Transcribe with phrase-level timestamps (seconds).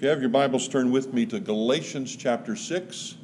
[0.00, 3.16] If you have your Bibles, turn with me to Galatians chapter 6.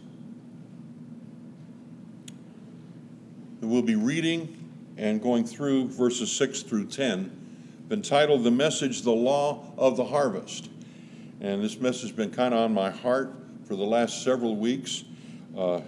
[3.63, 9.73] We'll be reading and going through verses 6 through 10, entitled The Message, The Law
[9.79, 10.69] of the Harvest.
[11.41, 13.35] And this message has been kind of on my heart
[13.65, 15.03] for the last several weeks.
[15.57, 15.81] Uh,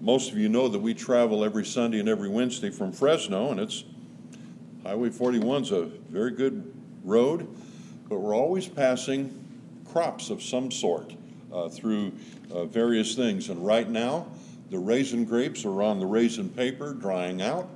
[0.00, 3.58] most of you know that we travel every Sunday and every Wednesday from Fresno, and
[3.58, 3.82] it's
[4.84, 7.48] Highway 41 is a very good road,
[8.08, 9.42] but we're always passing
[9.96, 11.14] crops of some sort
[11.50, 12.12] uh, through
[12.50, 13.48] uh, various things.
[13.48, 14.26] And right now,
[14.68, 17.70] the raisin grapes are on the raisin paper, drying out.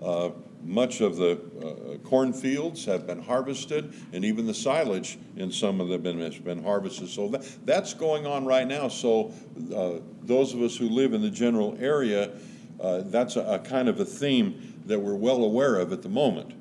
[0.00, 0.30] Uh,
[0.62, 5.88] much of the uh, cornfields have been harvested, and even the silage in some of
[5.88, 7.08] them has been harvested.
[7.08, 8.86] So that, that's going on right now.
[8.86, 9.32] So
[9.74, 12.38] uh, those of us who live in the general area,
[12.80, 16.08] uh, that's a, a kind of a theme that we're well aware of at the
[16.08, 16.52] moment.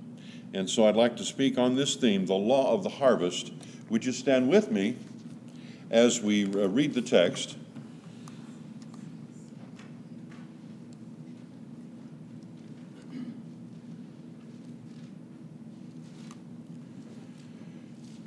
[0.55, 3.51] And so I'd like to speak on this theme, the law of the harvest,
[3.93, 4.97] would you stand with me
[5.91, 7.55] as we uh, read the text?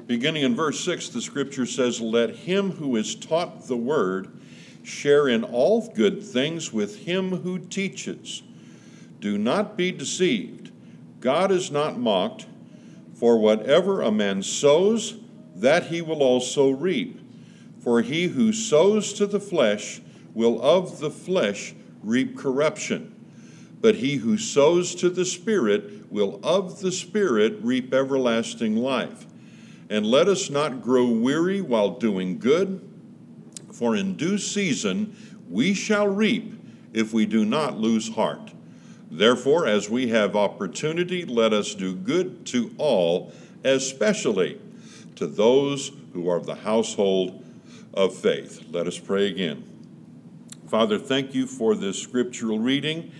[0.06, 4.28] Beginning in verse 6, the scripture says, Let him who is taught the word
[4.84, 8.44] share in all good things with him who teaches.
[9.18, 10.70] Do not be deceived.
[11.18, 12.46] God is not mocked,
[13.14, 15.25] for whatever a man sows,
[15.60, 17.20] that he will also reap.
[17.80, 20.00] For he who sows to the flesh
[20.34, 23.14] will of the flesh reap corruption,
[23.80, 29.26] but he who sows to the Spirit will of the Spirit reap everlasting life.
[29.88, 32.80] And let us not grow weary while doing good,
[33.72, 35.16] for in due season
[35.48, 36.54] we shall reap
[36.92, 38.52] if we do not lose heart.
[39.10, 43.32] Therefore, as we have opportunity, let us do good to all,
[43.64, 44.60] especially
[45.16, 47.44] to those who are of the household
[47.94, 48.64] of faith.
[48.70, 49.64] Let us pray again.
[50.68, 53.12] Father, thank you for this scriptural reading.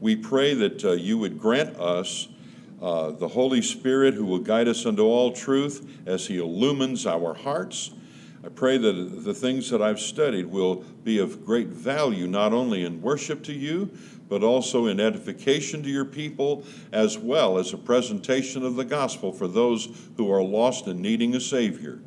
[0.00, 2.28] We pray that uh, you would grant us
[2.80, 7.34] uh, the Holy Spirit who will guide us unto all truth as he illumines our
[7.34, 7.92] hearts.
[8.42, 12.84] I pray that the things that I've studied will be of great value, not only
[12.84, 13.90] in worship to you,
[14.30, 19.32] but also in edification to your people, as well as a presentation of the gospel
[19.32, 22.00] for those who are lost and needing a Savior.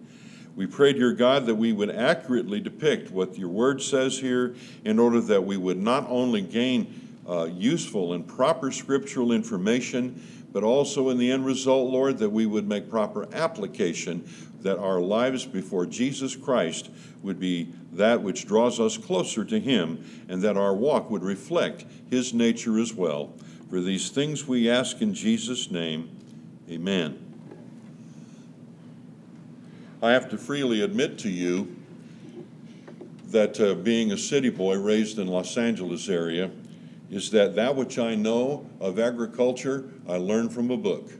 [0.55, 4.99] We pray, dear God, that we would accurately depict what your word says here in
[4.99, 10.21] order that we would not only gain uh, useful and proper scriptural information,
[10.53, 14.29] but also in the end result, Lord, that we would make proper application,
[14.61, 16.89] that our lives before Jesus Christ
[17.21, 21.85] would be that which draws us closer to Him, and that our walk would reflect
[22.09, 23.33] His nature as well.
[23.69, 26.09] For these things we ask in Jesus' name,
[26.69, 27.19] amen.
[30.01, 31.75] I have to freely admit to you
[33.27, 36.51] that uh, being a city boy raised in Los Angeles area,
[37.09, 41.11] is that that which I know of agriculture, I learned from a book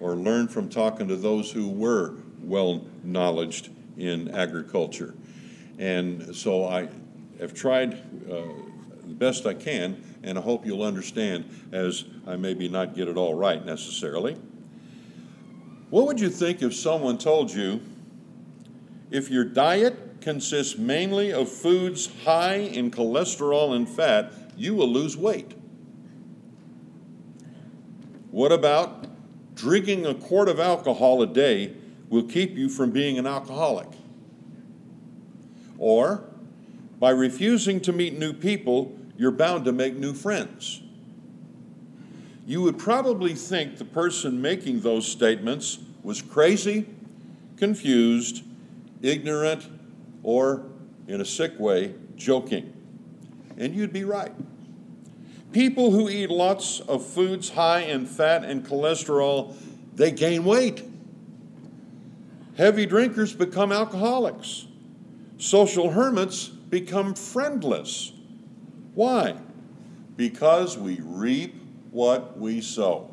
[0.00, 5.14] or learned from talking to those who were well knowledged in agriculture.
[5.78, 6.88] And so I
[7.40, 8.42] have tried uh,
[9.06, 13.16] the best I can, and I hope you'll understand as I maybe not get it
[13.16, 14.36] all right necessarily.
[15.90, 17.80] What would you think if someone told you
[19.10, 25.16] if your diet consists mainly of foods high in cholesterol and fat, you will lose
[25.16, 25.54] weight.
[28.30, 29.06] What about
[29.54, 31.74] drinking a quart of alcohol a day
[32.08, 33.88] will keep you from being an alcoholic?
[35.78, 36.24] Or
[36.98, 40.82] by refusing to meet new people, you're bound to make new friends.
[42.46, 46.86] You would probably think the person making those statements was crazy,
[47.56, 48.42] confused,
[49.02, 49.68] ignorant,
[50.22, 50.64] or,
[51.06, 52.72] in a sick way, joking.
[53.56, 54.32] And you'd be right.
[55.52, 59.54] People who eat lots of foods high in fat and cholesterol,
[59.94, 60.84] they gain weight.
[62.56, 64.67] Heavy drinkers become alcoholics.
[65.38, 68.12] Social hermits become friendless.
[68.94, 69.36] Why?
[70.16, 71.54] Because we reap
[71.92, 73.08] what we sow.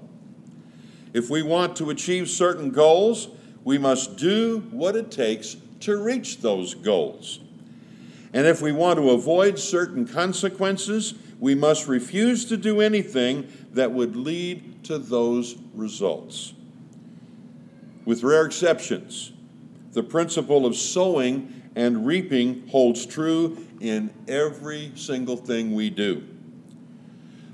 [1.14, 3.30] If we want to achieve certain goals,
[3.64, 7.40] we must do what it takes to reach those goals.
[8.34, 13.92] And if we want to avoid certain consequences, we must refuse to do anything that
[13.92, 16.54] would lead to those results.
[18.04, 19.32] With rare exceptions,
[19.94, 26.24] the principle of sowing and reaping holds true in every single thing we do.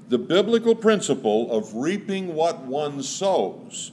[0.10, 3.92] The biblical principle of reaping what one sows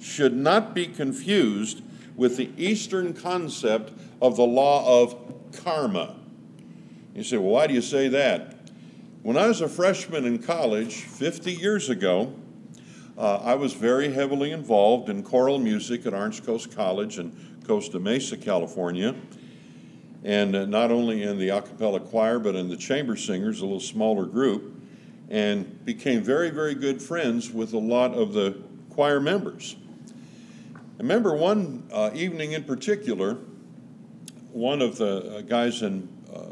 [0.00, 1.82] should not be confused
[2.16, 5.16] with the Eastern concept of the law of
[5.64, 6.16] karma.
[7.14, 8.56] You say, well, why do you say that?
[9.22, 12.34] When I was a freshman in college 50 years ago,
[13.16, 17.32] uh, I was very heavily involved in choral music at Orange Coast College in
[17.64, 19.14] Costa Mesa, California.
[20.24, 23.64] And uh, not only in the a cappella choir, but in the chamber singers, a
[23.64, 24.80] little smaller group,
[25.28, 28.56] and became very, very good friends with a lot of the
[28.90, 29.76] choir members.
[30.74, 33.38] I remember one uh, evening in particular,
[34.52, 36.42] one of the uh, guys in uh,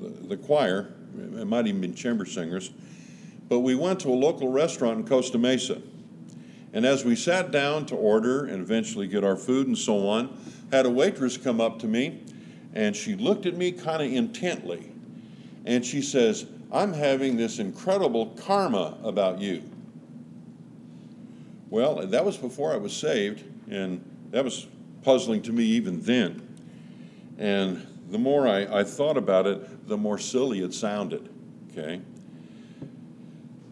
[0.00, 2.70] the, the choir, it might even been chamber singers,
[3.48, 5.80] but we went to a local restaurant in Costa Mesa.
[6.72, 10.38] And as we sat down to order and eventually get our food and so on,
[10.70, 12.22] had a waitress come up to me
[12.78, 14.92] and she looked at me kind of intently
[15.66, 19.64] and she says, I'm having this incredible karma about you.
[21.70, 24.68] Well, that was before I was saved, and that was
[25.02, 26.40] puzzling to me even then.
[27.36, 31.28] And the more I, I thought about it, the more silly it sounded.
[31.72, 32.00] Okay?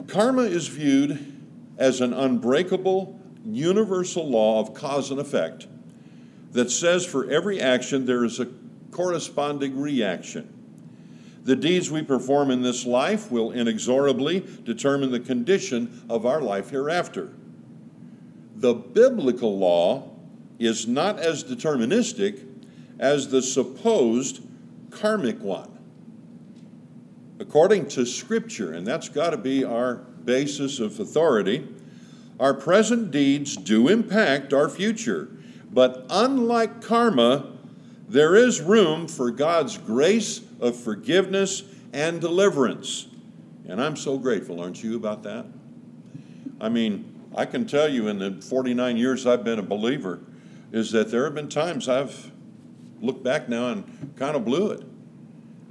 [0.08, 1.40] Karma is viewed
[1.78, 5.68] as an unbreakable, universal law of cause and effect
[6.52, 8.48] that says for every action there is a
[8.96, 10.50] corresponding reaction.
[11.44, 16.70] The deeds we perform in this life will inexorably determine the condition of our life
[16.70, 17.30] hereafter.
[18.56, 20.10] The biblical law
[20.58, 22.42] is not as deterministic
[22.98, 24.42] as the supposed
[24.90, 25.78] karmic one.
[27.38, 31.68] According to Scripture, and that's got to be our basis of authority,
[32.40, 35.28] our present deeds do impact our future.
[35.70, 37.55] But unlike karma,
[38.08, 41.62] there is room for God's grace of forgiveness
[41.92, 43.08] and deliverance.
[43.68, 45.46] And I'm so grateful, aren't you, about that?
[46.60, 50.20] I mean, I can tell you in the 49 years I've been a believer,
[50.72, 52.30] is that there have been times I've
[53.00, 54.82] looked back now and kind of blew it.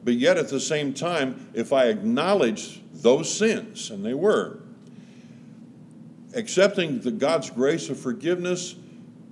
[0.03, 4.59] But yet at the same time, if I acknowledge those sins, and they were,
[6.35, 8.75] accepting the God's grace of forgiveness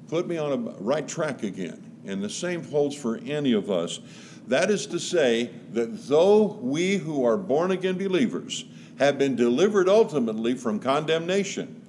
[0.07, 1.92] put me on a right track again.
[2.05, 3.99] And the same holds for any of us.
[4.47, 8.65] That is to say, that though we who are born again believers
[8.99, 11.81] have been delivered ultimately from condemnation,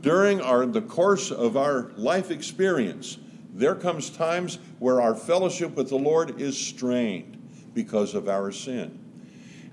[0.00, 3.18] during our, the course of our life experience,
[3.52, 7.36] there comes times where our fellowship with the Lord is strained
[7.74, 8.98] because of our sin.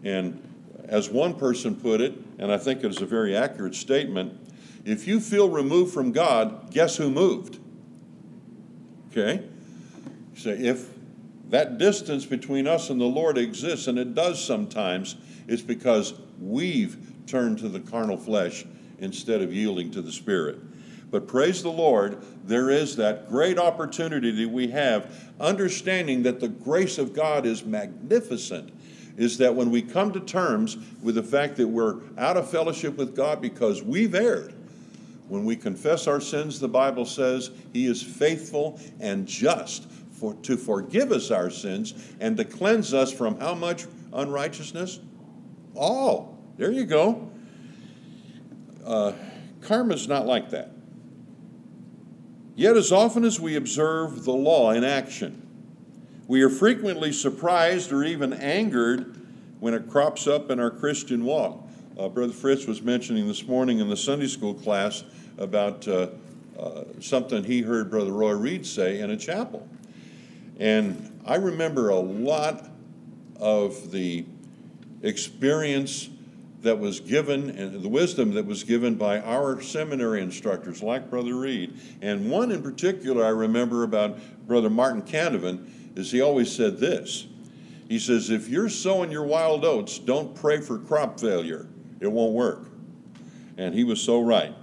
[0.04, 0.42] And
[0.86, 4.39] as one person put it, and I think it is a very accurate statement,
[4.86, 7.60] if you feel removed from God, guess who moved?
[9.12, 9.44] Okay?
[10.35, 10.89] So if
[11.50, 15.15] that distance between us and the Lord exists, and it does sometimes,
[15.47, 16.97] it's because we've
[17.27, 18.65] turned to the carnal flesh
[19.00, 20.59] instead of yielding to the Spirit.
[21.12, 26.47] But praise the Lord, there is that great opportunity that we have, understanding that the
[26.47, 28.71] grace of God is magnificent.
[29.15, 32.97] Is that when we come to terms with the fact that we're out of fellowship
[32.97, 34.56] with God because we've erred,
[35.27, 39.88] when we confess our sins, the Bible says He is faithful and just
[40.23, 45.01] for, to forgive us our sins and to cleanse us from how much unrighteousness?
[45.75, 46.39] All.
[46.55, 47.29] There you go.
[48.85, 49.11] Uh,
[49.59, 50.71] karma's not like that.
[52.55, 55.45] Yet, as often as we observe the law in action,
[56.25, 59.19] we are frequently surprised or even angered
[59.59, 61.67] when it crops up in our Christian walk.
[62.00, 65.03] Uh, Brother Fritz was mentioning this morning in the Sunday school class
[65.38, 66.07] about uh,
[66.57, 69.67] uh, something he heard Brother Roy Reed say in a chapel.
[70.60, 72.69] And I remember a lot
[73.39, 74.25] of the
[75.01, 76.10] experience
[76.62, 81.36] that was given and the wisdom that was given by our seminary instructors, like Brother
[81.36, 81.77] Reed.
[82.01, 84.17] And one in particular I remember about
[84.48, 87.27] Brother Martin Canavan is he always said this.
[87.89, 91.67] He says, If you're sowing your wild oats, don't pray for crop failure,
[92.00, 92.69] it won't work.
[93.57, 94.53] And he was so right.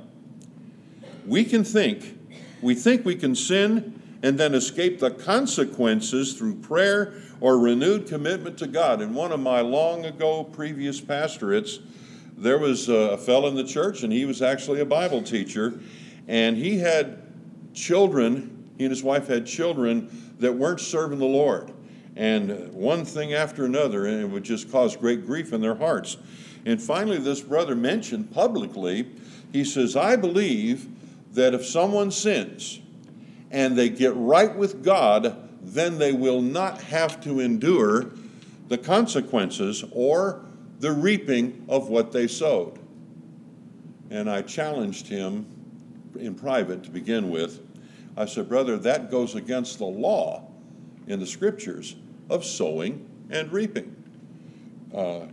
[1.26, 2.18] We can think,
[2.62, 8.58] we think we can sin and then escape the consequences through prayer or renewed commitment
[8.58, 9.00] to God.
[9.00, 11.78] In one of my long ago previous pastorates,
[12.36, 15.80] there was a fellow in the church, and he was actually a Bible teacher,
[16.28, 17.22] and he had
[17.74, 21.72] children, he and his wife had children that weren't serving the Lord.
[22.16, 26.16] And one thing after another, and it would just cause great grief in their hearts.
[26.66, 29.06] And finally, this brother mentioned publicly,
[29.52, 30.88] he says, I believe
[31.32, 32.80] that if someone sins
[33.50, 38.10] and they get right with God, then they will not have to endure
[38.68, 40.44] the consequences or
[40.78, 42.78] the reaping of what they sowed.
[44.10, 45.46] And I challenged him
[46.18, 47.60] in private to begin with.
[48.16, 50.48] I said, Brother, that goes against the law
[51.06, 51.96] in the scriptures
[52.28, 53.94] of sowing and reaping.
[54.94, 55.26] Uh,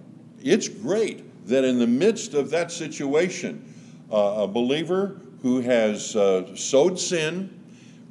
[0.43, 3.73] it's great that in the midst of that situation,
[4.11, 7.56] uh, a believer who has uh, sowed sin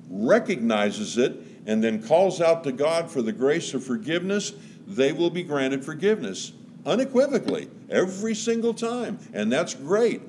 [0.09, 1.37] recognizes it
[1.67, 4.53] and then calls out to God for the grace of forgiveness,
[4.87, 6.53] they will be granted forgiveness
[6.85, 9.19] unequivocally every single time.
[9.33, 10.23] And that's great.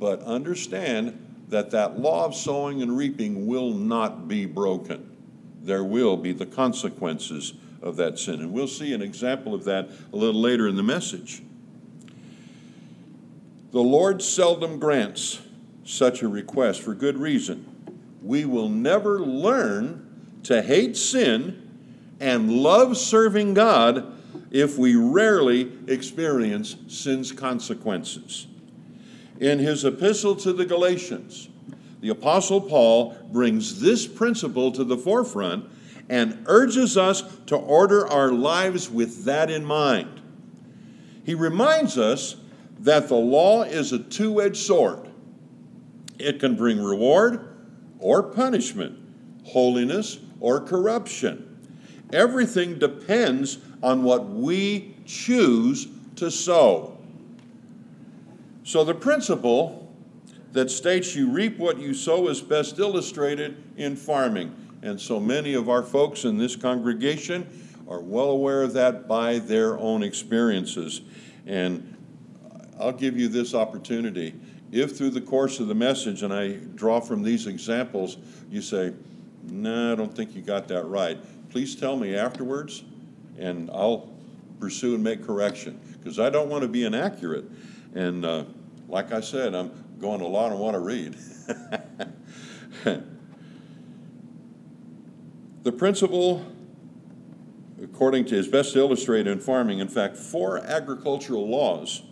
[0.00, 5.16] But understand that that law of sowing and reaping will not be broken.
[5.62, 8.40] There will be the consequences of that sin.
[8.40, 11.42] And we'll see an example of that a little later in the message.
[13.70, 15.40] The Lord seldom grants
[15.84, 17.71] such a request for good reason.
[18.22, 21.70] We will never learn to hate sin
[22.20, 24.12] and love serving God
[24.50, 28.46] if we rarely experience sin's consequences.
[29.40, 31.48] In his epistle to the Galatians,
[32.00, 35.68] the Apostle Paul brings this principle to the forefront
[36.08, 40.20] and urges us to order our lives with that in mind.
[41.24, 42.36] He reminds us
[42.80, 45.08] that the law is a two edged sword,
[46.18, 47.51] it can bring reward
[48.02, 48.98] or punishment,
[49.44, 51.48] holiness or corruption.
[52.12, 56.98] Everything depends on what we choose to sow.
[58.64, 59.82] So, the principle
[60.52, 64.54] that states you reap what you sow is best illustrated in farming.
[64.82, 67.46] And so many of our folks in this congregation
[67.88, 71.00] are well aware of that by their own experiences.
[71.46, 71.96] And
[72.78, 74.34] I'll give you this opportunity.
[74.72, 78.16] If through the course of the message, and I draw from these examples,
[78.50, 78.94] you say,
[79.44, 81.18] No, nah, I don't think you got that right,
[81.50, 82.82] please tell me afterwards,
[83.38, 84.08] and I'll
[84.58, 87.44] pursue and make correction because I don't want to be inaccurate.
[87.94, 88.44] And uh,
[88.88, 91.16] like I said, I'm going a lot and want to read.
[95.62, 96.46] the principle,
[97.82, 102.02] according to is best illustrated in farming, in fact, four agricultural laws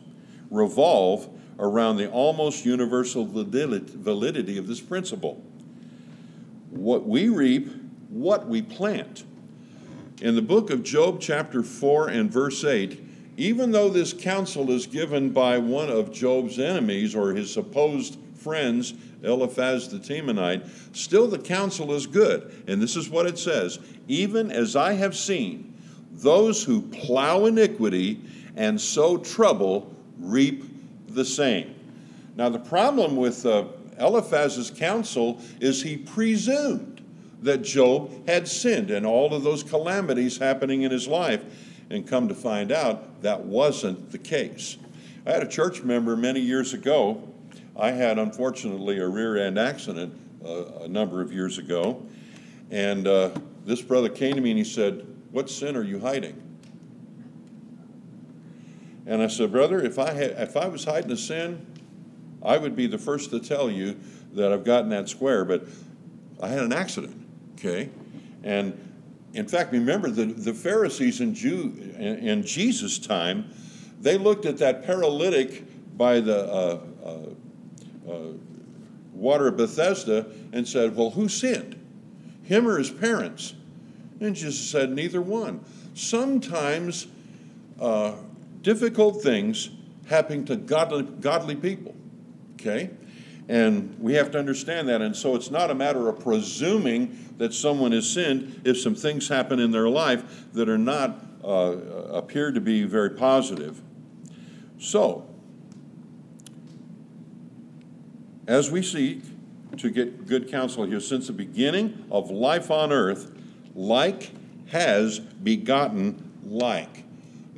[0.51, 5.45] revolve around the almost universal validity of this principle.
[6.71, 7.71] What we reap,
[8.09, 9.25] what we plant.
[10.23, 13.05] In the book of Job, chapter 4 and verse 8,
[13.37, 18.95] even though this counsel is given by one of Job's enemies or his supposed friends,
[19.23, 22.65] Eliphaz the Temanite, still the counsel is good.
[22.67, 25.75] And this is what it says Even as I have seen,
[26.13, 28.21] those who plow iniquity
[28.57, 30.65] and sow trouble reap
[31.15, 31.75] the same.
[32.37, 33.65] Now, the problem with uh,
[33.99, 37.01] Eliphaz's counsel is he presumed
[37.43, 41.43] that Job had sinned and all of those calamities happening in his life.
[41.91, 44.77] And come to find out, that wasn't the case.
[45.27, 47.29] I had a church member many years ago.
[47.77, 50.15] I had, unfortunately, a rear end accident
[50.45, 52.07] uh, a number of years ago.
[52.71, 53.31] And uh,
[53.65, 56.50] this brother came to me and he said, What sin are you hiding?
[59.07, 61.67] And I said, Brother, if I, had, if I was hiding a sin,
[62.43, 63.99] I would be the first to tell you
[64.33, 65.45] that I've gotten that square.
[65.45, 65.67] But
[66.41, 67.27] I had an accident.
[67.55, 67.91] Okay?
[68.43, 68.79] And
[69.35, 73.53] in fact, remember the, the Pharisees in, Jew, in, in Jesus' time,
[74.01, 78.33] they looked at that paralytic by the uh, uh, uh,
[79.13, 81.77] water of Bethesda and said, Well, who sinned?
[82.43, 83.55] Him or his parents?
[84.21, 85.65] And Jesus said, Neither one.
[85.95, 87.07] Sometimes
[87.79, 88.15] uh,
[88.63, 89.71] difficult things
[90.09, 91.95] happen to godly, godly people.
[92.55, 92.91] Okay?
[93.49, 95.03] And we have to understand that.
[95.03, 99.29] And so it's not a matter of presuming that someone has sinned if some things
[99.29, 101.49] happen in their life that are not uh,
[102.13, 103.81] appear to be very positive.
[104.79, 105.27] So,
[108.47, 109.23] as we seek
[109.79, 113.33] to get good counsel here, since the beginning of life on earth,
[113.75, 114.31] like
[114.69, 117.05] has begotten like.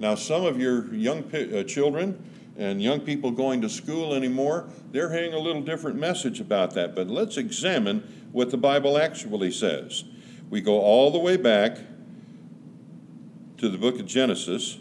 [0.02, 2.21] Now, some of your young uh, children
[2.59, 6.97] and young people going to school anymore, they're hearing a little different message about that.
[6.97, 10.02] But let's examine what the Bible actually says.
[10.50, 11.78] We go all the way back
[13.59, 14.76] to the book of Genesis.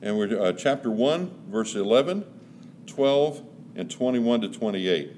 [0.00, 2.24] And we're uh, chapter 1, verse 11,
[2.86, 3.42] 12,
[3.78, 5.12] and 21 to 28.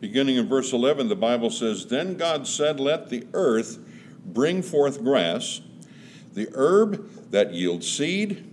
[0.00, 3.78] Beginning in verse 11, the Bible says, Then God said, Let the earth
[4.24, 5.62] bring forth grass,
[6.34, 8.46] the herb that yields seed,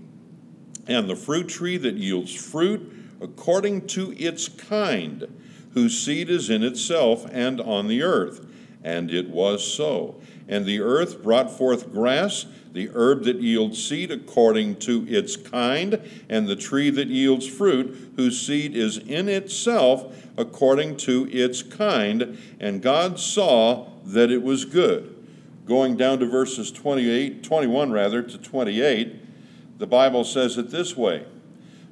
[0.88, 5.26] and the fruit tree that yields fruit according to its kind,
[5.74, 8.46] whose seed is in itself and on the earth.
[8.84, 10.22] And it was so.
[10.48, 12.46] And the earth brought forth grass,
[12.78, 18.14] the herb that yields seed according to its kind, and the tree that yields fruit,
[18.16, 22.38] whose seed is in itself according to its kind.
[22.60, 25.16] And God saw that it was good.
[25.66, 31.26] Going down to verses 28, 21 rather, to 28, the Bible says it this way.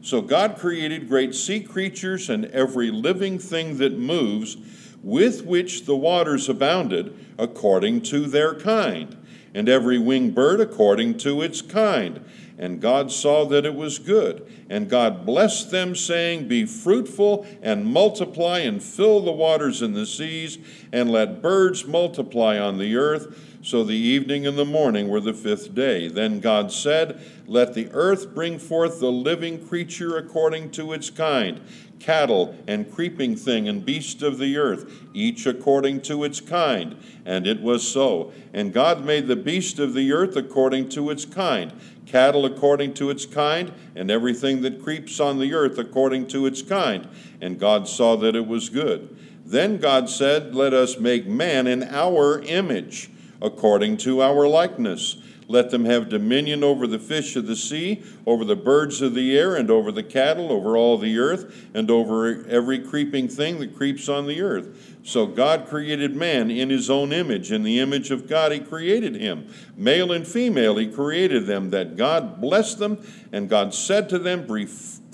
[0.02, 4.56] So God created great sea creatures and every living thing that moves,
[5.02, 9.18] with which the waters abounded, according to their kind,
[9.56, 12.24] and every winged bird according to its kind.
[12.58, 14.46] And God saw that it was good.
[14.70, 20.06] And God blessed them, saying, Be fruitful and multiply, and fill the waters in the
[20.06, 20.58] seas,
[20.92, 23.56] and let birds multiply on the earth.
[23.62, 26.08] So the evening and the morning were the fifth day.
[26.08, 31.62] Then God said, Let the earth bring forth the living creature according to its kind,
[32.00, 36.98] cattle and creeping thing and beast of the earth, each according to its kind.
[37.26, 38.34] And it was so.
[38.54, 41.74] And God made the beast of the earth according to its kind,
[42.06, 46.62] cattle according to its kind, and everything that creeps on the earth according to its
[46.62, 47.08] kind.
[47.42, 49.16] And God saw that it was good.
[49.46, 53.12] Then God said, Let us make man in our image
[53.42, 55.18] according to our likeness.
[55.48, 59.38] Let them have dominion over the fish of the sea, over the birds of the
[59.38, 63.76] air, and over the cattle, over all the earth, and over every creeping thing that
[63.76, 64.96] creeps on the earth.
[65.04, 67.52] So God created man in his own image.
[67.52, 69.48] In the image of God, he created him.
[69.78, 74.48] Male and female, he created them, that God blessed them, and God said to them,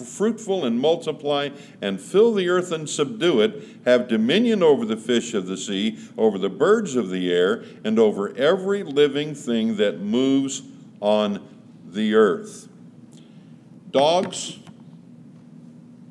[0.01, 1.49] fruitful and multiply,
[1.81, 5.97] and fill the earth and subdue it, have dominion over the fish of the sea,
[6.17, 10.63] over the birds of the air, and over every living thing that moves
[10.99, 11.47] on
[11.85, 12.67] the earth.
[13.91, 14.59] Dogs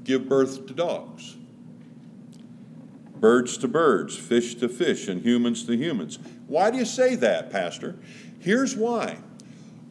[0.04, 1.36] give birth to dogs,
[3.16, 6.18] birds to birds, fish to fish, and humans to humans.
[6.46, 7.96] Why do you say that, Pastor?
[8.40, 9.18] Here's why.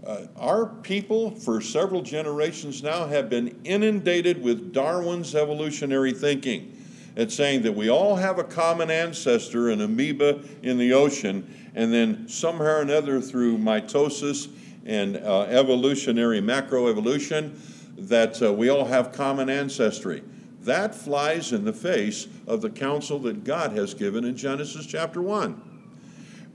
[0.05, 6.75] Uh, our people, for several generations now, have been inundated with Darwin's evolutionary thinking.
[7.15, 11.93] It's saying that we all have a common ancestor, an amoeba in the ocean, and
[11.93, 14.49] then somehow or another through mitosis
[14.85, 17.57] and uh, evolutionary macroevolution,
[17.97, 20.23] that uh, we all have common ancestry.
[20.61, 25.21] That flies in the face of the counsel that God has given in Genesis chapter
[25.21, 25.61] 1.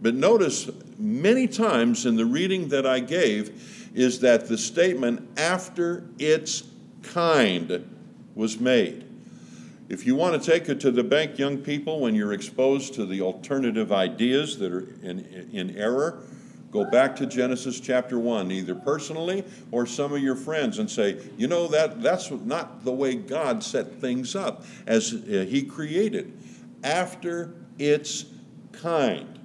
[0.01, 6.05] But notice many times in the reading that I gave is that the statement after
[6.19, 6.65] its
[7.03, 7.89] kind
[8.35, 9.05] was made.
[9.89, 13.05] If you want to take it to the bank, young people, when you're exposed to
[13.05, 15.21] the alternative ideas that are in,
[15.53, 16.23] in error,
[16.71, 21.21] go back to Genesis chapter 1, either personally or some of your friends, and say,
[21.37, 26.33] you know, that, that's not the way God set things up as uh, He created.
[26.83, 28.25] After its
[28.73, 29.39] kind.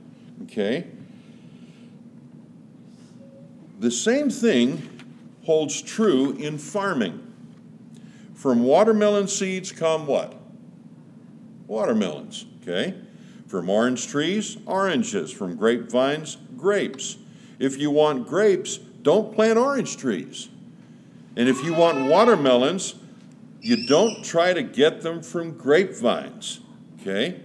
[0.44, 0.88] Okay?
[3.80, 4.88] The same thing
[5.46, 7.26] holds true in farming.
[8.36, 10.36] From watermelon seeds come what?
[11.68, 12.96] Watermelons, okay?
[13.48, 15.32] From orange trees, oranges.
[15.32, 17.18] From grapevines, grapes.
[17.58, 20.50] If you want grapes, don't plant orange trees.
[21.36, 22.96] And if you want watermelons,
[23.62, 26.60] you don't try to get them from grapevines,
[27.02, 27.40] okay?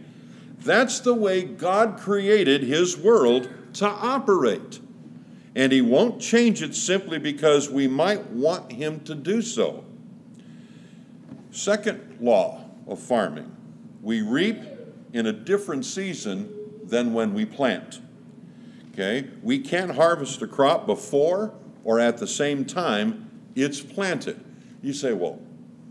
[0.61, 4.81] That's the way God created His world to operate.
[5.55, 9.85] And He won't change it simply because we might want Him to do so.
[11.51, 13.55] Second law of farming
[14.05, 14.59] we reap
[15.15, 16.53] in a different season
[16.85, 18.01] than when we plant.
[18.93, 19.31] Okay?
[19.43, 24.45] We can't harvest a crop before or at the same time it's planted.
[24.83, 25.41] You say, well,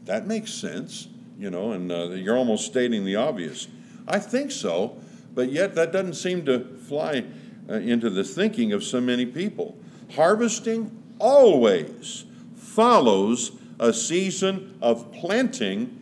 [0.06, 1.08] that makes sense,
[1.40, 3.68] you know, and uh, you're almost stating the obvious.
[4.08, 4.98] I think so,
[5.34, 7.24] but yet that doesn't seem to fly
[7.70, 9.78] uh, into the thinking of so many people.
[10.16, 16.00] Harvesting always follows a season of planting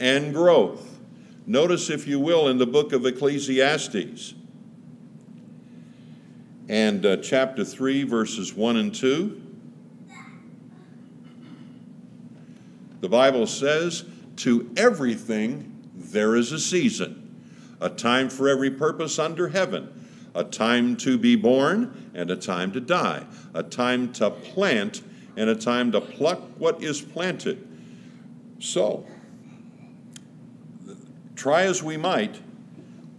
[0.00, 0.98] and growth.
[1.46, 4.34] Notice, if you will, in the book of Ecclesiastes
[6.68, 9.40] and uh, chapter 3, verses 1 and 2.
[13.00, 14.04] The Bible says,
[14.36, 17.20] To everything there is a season
[17.80, 20.03] a time for every purpose under heaven,
[20.34, 25.02] a time to be born and a time to die, a time to plant
[25.36, 27.66] and a time to pluck what is planted.
[28.58, 29.06] So,
[31.36, 32.40] try as we might,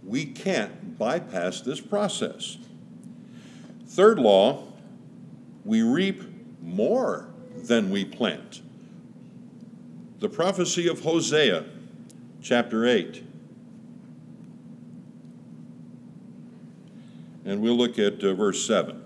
[0.04, 2.58] we can't bypass this process.
[3.86, 4.64] Third law,
[5.64, 6.22] we reap
[6.62, 8.62] more than we plant.
[10.20, 11.64] The prophecy of Hosea,
[12.42, 13.25] chapter 8
[17.46, 19.04] And we'll look at uh, verse 7.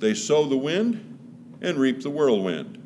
[0.00, 1.18] They sow the wind
[1.62, 2.80] and reap the whirlwind.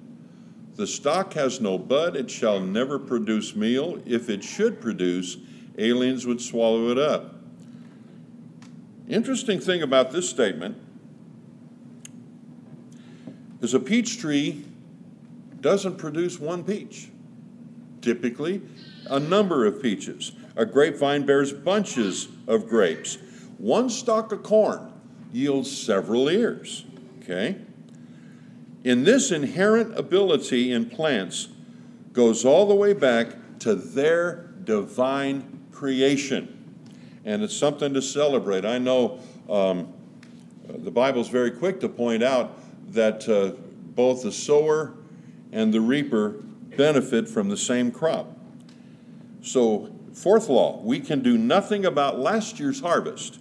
[0.77, 4.01] The stalk has no bud, it shall never produce meal.
[4.07, 5.39] If it should produce,
[5.79, 7.35] aliens would swallow it up.
[9.09, 10.77] Interesting thing about this statement
[13.63, 14.65] is a peach tree
[15.61, 17.09] doesn't produce one peach.
[18.01, 18.63] Typically,
[19.07, 20.33] a number of peaches.
[20.57, 23.19] A grapevine bears bunches of grapes.
[23.59, 24.93] One stalk of corn
[25.33, 26.85] yields several ears.
[27.23, 27.57] Okay?
[28.85, 31.49] In this inherent ability in plants
[32.13, 33.29] goes all the way back
[33.61, 36.55] to their divine creation.
[37.25, 38.65] And it's something to celebrate.
[38.65, 39.93] I know um,
[40.69, 42.59] the Bible's very quick to point out
[42.93, 43.61] that uh,
[43.95, 44.95] both the sower
[45.53, 46.43] and the reaper
[46.79, 48.39] benefit from the same crop.
[49.43, 53.41] So, fourth law we can do nothing about last year's harvest,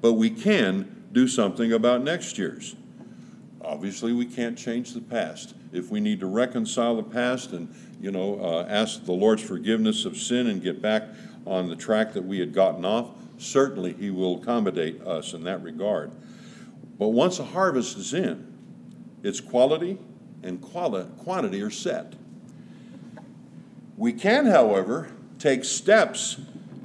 [0.00, 2.76] but we can do something about next year's.
[3.62, 5.54] Obviously, we can't change the past.
[5.72, 10.04] If we need to reconcile the past and, you know, uh, ask the Lord's forgiveness
[10.04, 11.08] of sin and get back
[11.46, 15.62] on the track that we had gotten off, certainly He will accommodate us in that
[15.62, 16.12] regard.
[16.98, 18.46] But once a harvest is in,
[19.22, 19.98] its quality
[20.42, 22.14] and quali- quantity are set.
[23.98, 26.36] We can, however, take steps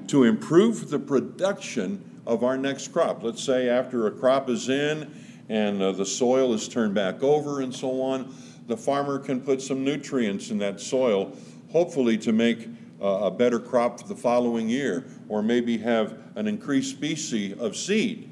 [0.08, 3.22] to improve the production of our next crop.
[3.22, 5.14] Let's say after a crop is in
[5.48, 8.34] and uh, the soil is turned back over and so on,
[8.66, 11.38] the farmer can put some nutrients in that soil,
[11.72, 12.68] hopefully to make
[13.00, 17.76] uh, a better crop for the following year, or maybe have an increased species of
[17.76, 18.28] seed.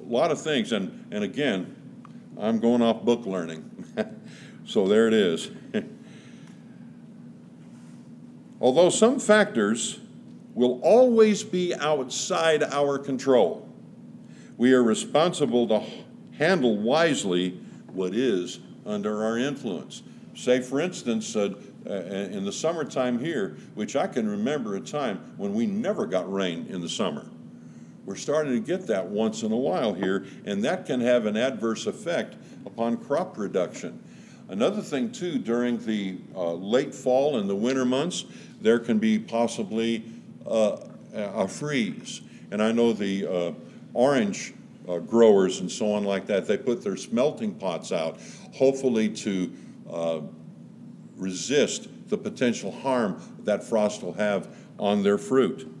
[0.00, 1.76] A lot of things, and, and again,
[2.36, 3.84] I'm going off book learning.
[4.64, 5.48] so there it is.
[8.66, 10.00] Although some factors
[10.52, 13.72] will always be outside our control,
[14.56, 15.84] we are responsible to
[16.36, 17.60] handle wisely
[17.92, 20.02] what is under our influence.
[20.34, 21.54] Say, for instance, uh,
[21.88, 26.30] uh, in the summertime here, which I can remember a time when we never got
[26.32, 27.24] rain in the summer.
[28.04, 31.36] We're starting to get that once in a while here, and that can have an
[31.36, 32.34] adverse effect
[32.66, 34.02] upon crop production.
[34.48, 38.24] Another thing, too, during the uh, late fall and the winter months,
[38.60, 40.04] there can be possibly
[40.48, 40.76] uh,
[41.12, 42.20] a freeze.
[42.50, 43.52] And I know the uh,
[43.92, 44.54] orange
[44.88, 48.20] uh, growers and so on like that, they put their smelting pots out,
[48.54, 49.52] hopefully to
[49.90, 50.20] uh,
[51.16, 55.72] resist the potential harm that frost will have on their fruit.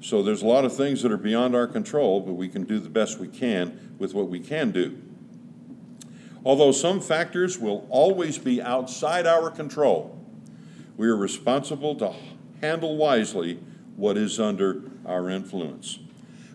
[0.00, 2.78] So there's a lot of things that are beyond our control, but we can do
[2.78, 5.02] the best we can with what we can do.
[6.44, 10.18] Although some factors will always be outside our control,
[10.96, 12.14] we are responsible to
[12.60, 13.58] handle wisely
[13.96, 15.98] what is under our influence.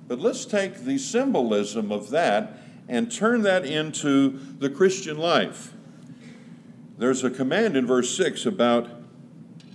[0.08, 5.74] But let's take the symbolism of that and turn that into the Christian life.
[6.98, 8.90] There's a command in verse 6 about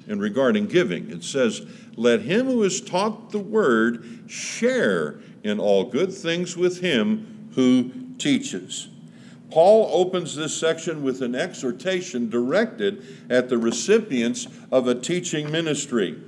[0.09, 1.11] and regarding giving.
[1.11, 6.81] It says, Let him who is taught the word share in all good things with
[6.81, 8.89] him who teaches.
[9.51, 16.21] Paul opens this section with an exhortation directed at the recipients of a teaching ministry.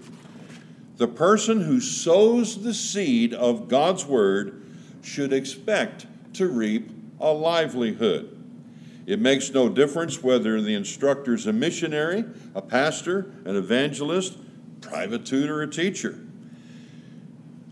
[0.97, 4.63] The person who sows the seed of God's word
[5.03, 8.39] should expect to reap a livelihood.
[9.07, 14.39] It makes no difference whether the instructor is a missionary, a pastor, an evangelist,
[14.81, 16.19] private tutor, or a teacher.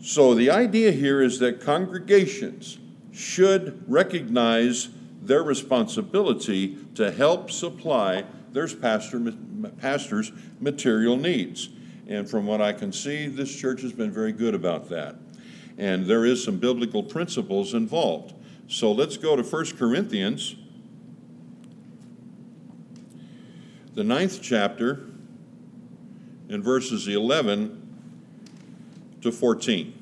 [0.02, 2.78] So the idea here is that congregations
[3.12, 4.88] should recognize
[5.20, 9.32] their responsibility to help supply their pastor,
[9.78, 11.68] pastors' material needs.
[12.08, 15.16] And from what I can see, this church has been very good about that.
[15.78, 18.34] And there is some biblical principles involved.
[18.66, 20.56] So let's go to 1 Corinthians,
[23.94, 25.06] the ninth chapter,
[26.48, 27.76] in verses 11
[29.22, 29.99] to 14.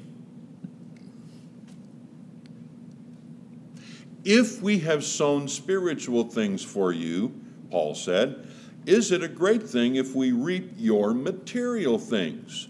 [4.24, 8.46] If we have sown spiritual things for you, Paul said,
[8.86, 12.68] is it a great thing if we reap your material things?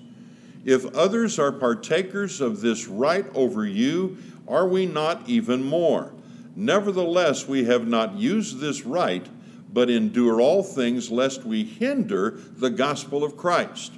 [0.65, 6.13] If others are partakers of this right over you, are we not even more?
[6.57, 9.27] Nevertheless, we have not used this right,
[9.73, 13.93] but endure all things lest we hinder the gospel of Christ.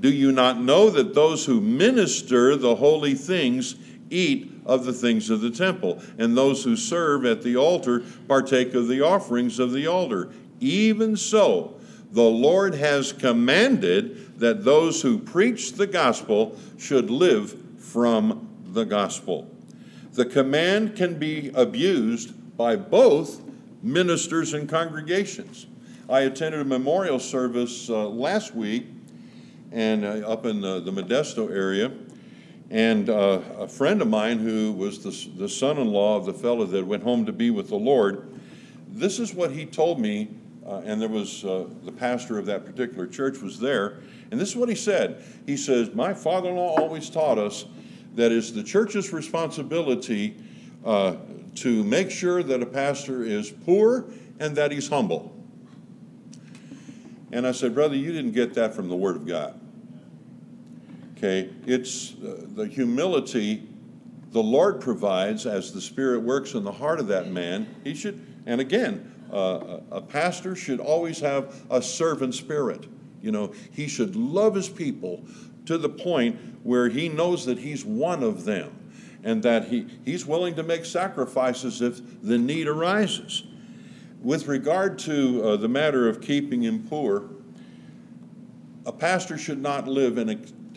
[0.00, 3.76] Do you not know that those who minister the holy things
[4.10, 8.74] eat of the things of the temple, and those who serve at the altar partake
[8.74, 10.32] of the offerings of the altar?
[10.60, 11.74] Even so,
[12.12, 19.50] the Lord has commanded that those who preach the gospel should live from the gospel.
[20.12, 23.40] The command can be abused by both
[23.82, 25.66] ministers and congregations.
[26.08, 28.86] I attended a memorial service uh, last week
[29.72, 31.90] and uh, up in the, the, Modesto area,
[32.74, 36.84] and uh, a friend of mine who was the, the son-in-law of the fellow that
[36.84, 38.28] went home to be with the Lord,
[38.88, 40.28] this is what he told me,
[40.66, 44.00] uh, and there was uh, the pastor of that particular church was there,
[44.32, 45.22] and this is what he said.
[45.46, 47.64] He says, "My father-in-law always taught us
[48.16, 50.36] that it's the church's responsibility
[50.84, 51.14] uh,
[51.56, 54.06] to make sure that a pastor is poor
[54.40, 55.32] and that he's humble."
[57.30, 59.60] And I said, Brother, you didn't get that from the Word of God.
[61.24, 63.66] Okay, it's uh, the humility
[64.32, 67.66] the Lord provides as the Spirit works in the heart of that man.
[67.82, 72.86] He should, and again, uh, a pastor should always have a servant spirit.
[73.22, 75.24] You know, he should love his people
[75.64, 78.90] to the point where he knows that he's one of them
[79.22, 83.44] and that he, he's willing to make sacrifices if the need arises.
[84.20, 87.30] With regard to uh, the matter of keeping him poor,
[88.84, 90.28] a pastor should not live in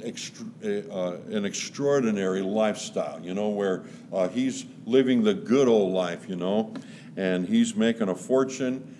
[0.02, 6.28] a, uh, an extraordinary lifestyle, you know, where uh, he's living the good old life,
[6.30, 6.74] you know,
[7.16, 8.96] and he's making a fortune.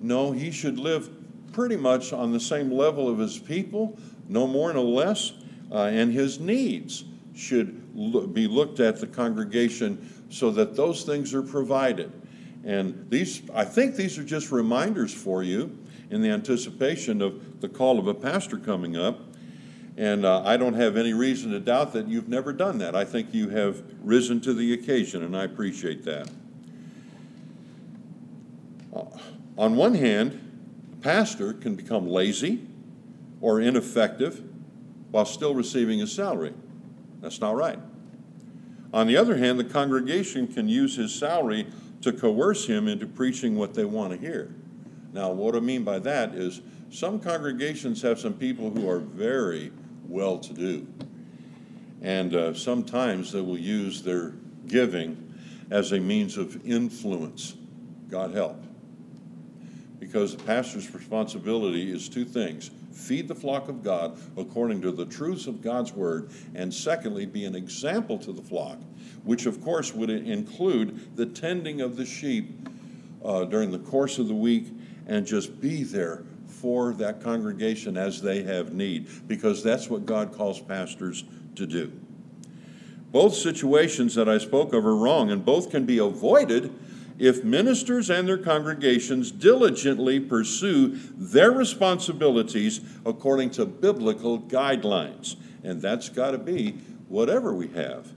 [0.00, 1.10] No, he should live
[1.52, 5.32] pretty much on the same level of his people, no more, no less,
[5.72, 11.32] uh, and his needs should lo- be looked at the congregation so that those things
[11.34, 12.12] are provided.
[12.64, 15.78] And these, I think these are just reminders for you
[16.10, 19.20] in the anticipation of the call of a pastor coming up.
[19.96, 22.94] And uh, I don't have any reason to doubt that you've never done that.
[22.94, 26.28] I think you have risen to the occasion, and I appreciate that.
[28.94, 29.04] Uh,
[29.56, 30.38] on one hand,
[30.92, 32.66] a pastor can become lazy
[33.40, 34.42] or ineffective
[35.12, 36.52] while still receiving his salary.
[37.22, 37.78] That's not right.
[38.92, 41.66] On the other hand, the congregation can use his salary
[42.02, 44.54] to coerce him into preaching what they want to hear.
[45.12, 49.72] Now, what I mean by that is some congregations have some people who are very
[50.08, 50.86] well to do.
[52.02, 54.34] And uh, sometimes they will use their
[54.66, 55.34] giving
[55.70, 57.54] as a means of influence.
[58.08, 58.62] God help.
[59.98, 65.04] Because the pastor's responsibility is two things feed the flock of God according to the
[65.04, 68.78] truths of God's word, and secondly, be an example to the flock
[69.26, 72.68] which of course would include the tending of the sheep
[73.24, 74.68] uh, during the course of the week
[75.06, 76.22] and just be there
[76.60, 81.92] for that congregation as they have need, because that's what God calls pastors to do.
[83.12, 86.72] Both situations that I spoke of are wrong, and both can be avoided
[87.18, 95.36] if ministers and their congregations diligently pursue their responsibilities according to biblical guidelines.
[95.62, 96.72] And that's got to be
[97.08, 98.12] whatever we have.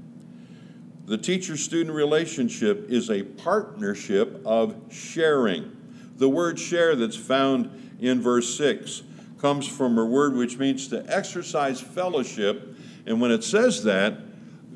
[1.06, 5.75] The teacher student relationship is a partnership of sharing.
[6.17, 9.04] The word share that's found in verse 6
[9.40, 12.76] comes from a word which means to exercise fellowship.
[13.06, 14.18] And when it says that,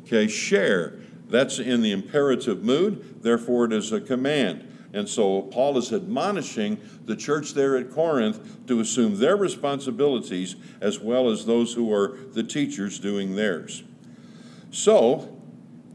[0.03, 4.69] okay, share, that's in the imperative mood, therefore it is a command.
[4.93, 10.99] And so Paul is admonishing the church there at Corinth to assume their responsibilities as
[10.99, 13.83] well as those who are the teachers doing theirs.
[14.69, 15.35] So,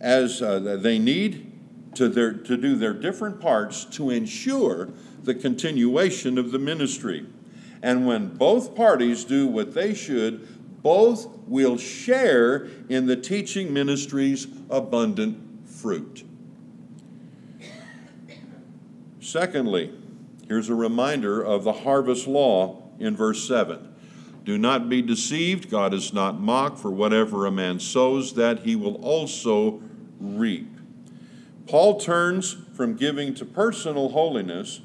[0.00, 1.52] as uh, they need
[1.94, 4.90] to, their, to do their different parts to ensure
[5.28, 7.26] the continuation of the ministry.
[7.82, 14.46] And when both parties do what they should, both will share in the teaching ministry's
[14.70, 16.24] abundant fruit.
[19.20, 19.92] Secondly,
[20.48, 23.94] here's a reminder of the harvest law in verse 7.
[24.44, 28.74] Do not be deceived, God is not mocked, for whatever a man sows, that he
[28.74, 29.82] will also
[30.18, 30.70] reap.
[31.66, 34.80] Paul turns from giving to personal holiness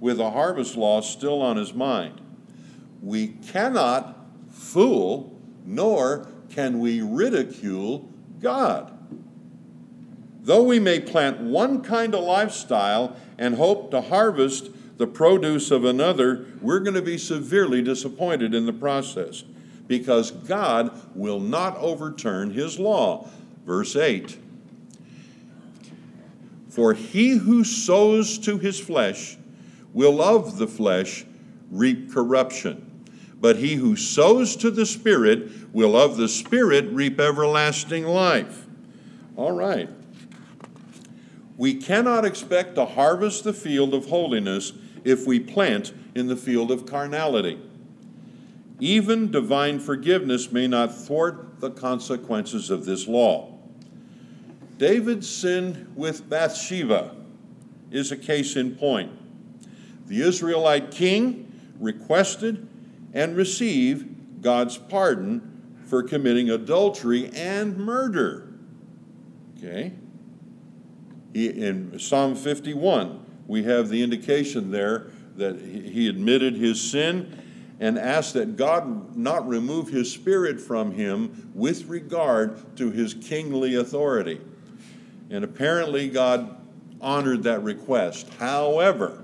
[0.00, 2.20] with a harvest law still on his mind.
[3.02, 4.16] We cannot
[4.50, 8.08] fool, nor can we ridicule
[8.40, 8.94] God.
[10.42, 15.84] Though we may plant one kind of lifestyle and hope to harvest the produce of
[15.84, 19.44] another, we're going to be severely disappointed in the process
[19.86, 23.28] because God will not overturn his law.
[23.64, 24.38] Verse 8
[26.78, 29.36] for he who sows to his flesh
[29.98, 31.26] will of the flesh
[31.72, 33.04] reap corruption.
[33.40, 38.64] But he who sows to the Spirit will of the Spirit reap everlasting life.
[39.36, 39.90] All right.
[41.56, 46.70] We cannot expect to harvest the field of holiness if we plant in the field
[46.70, 47.60] of carnality.
[48.78, 53.52] Even divine forgiveness may not thwart the consequences of this law.
[54.76, 57.16] David's sin with Bathsheba
[57.90, 59.10] is a case in point.
[60.08, 62.66] The Israelite king requested
[63.14, 68.48] and received God's pardon for committing adultery and murder.
[69.56, 69.92] Okay?
[71.34, 77.42] in Psalm 51, we have the indication there that he admitted his sin
[77.80, 83.76] and asked that God not remove his spirit from him with regard to his kingly
[83.76, 84.40] authority.
[85.30, 86.56] And apparently, God
[87.00, 88.28] honored that request.
[88.38, 89.22] However,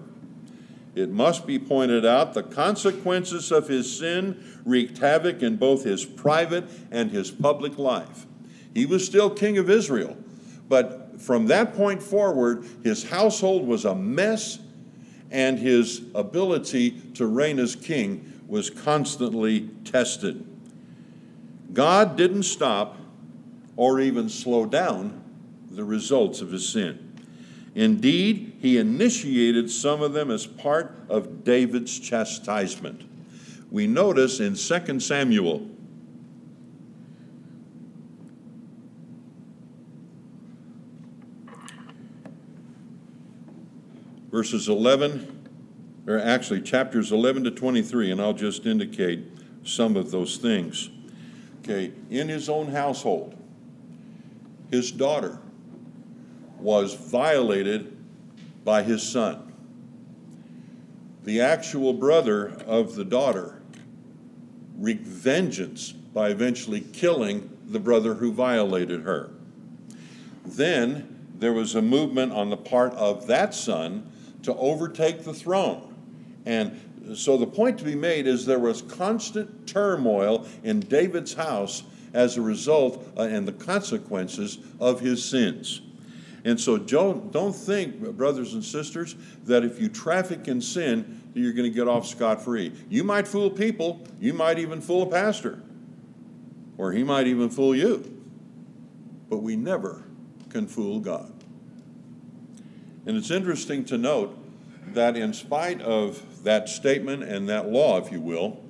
[0.95, 6.05] it must be pointed out the consequences of his sin wreaked havoc in both his
[6.05, 8.27] private and his public life.
[8.75, 10.17] He was still king of Israel,
[10.69, 14.59] but from that point forward, his household was a mess,
[15.31, 20.47] and his ability to reign as king was constantly tested.
[21.73, 22.99] God didn't stop
[23.77, 25.23] or even slow down
[25.71, 27.04] the results of his sin.
[27.75, 33.03] Indeed, he initiated some of them as part of David's chastisement.
[33.71, 35.69] We notice in 2 Samuel
[44.31, 45.49] verses 11,
[46.09, 49.25] or actually chapters 11 to 23, and I'll just indicate
[49.63, 50.91] some of those things.
[51.61, 53.37] Okay, in his own household,
[54.71, 55.39] his daughter
[56.65, 57.95] was violated
[58.65, 59.53] by his son.
[61.25, 63.61] The actual brother of the daughter
[64.79, 69.31] wreaked vengeance by eventually killing the brother who violated her.
[70.47, 74.11] Then there was a movement on the part of that son
[74.43, 75.95] to overtake the throne.
[76.47, 76.81] And
[77.15, 81.83] so the point to be made is there was constant turmoil in David's house
[82.15, 85.83] as a result uh, and the consequences of his sins.
[86.45, 91.55] And so don't, think, brothers and sisters, that if you traffic in sin, that you're
[91.55, 92.73] going to get off scot free.
[92.91, 95.63] You might fool people, you might even fool a pastor,
[96.77, 98.11] or he might even fool you.
[99.31, 100.05] But we never
[100.51, 101.33] can fool God.
[103.07, 104.39] And it's interesting to note
[104.93, 108.63] that, in spite of that statement and that law, if you will,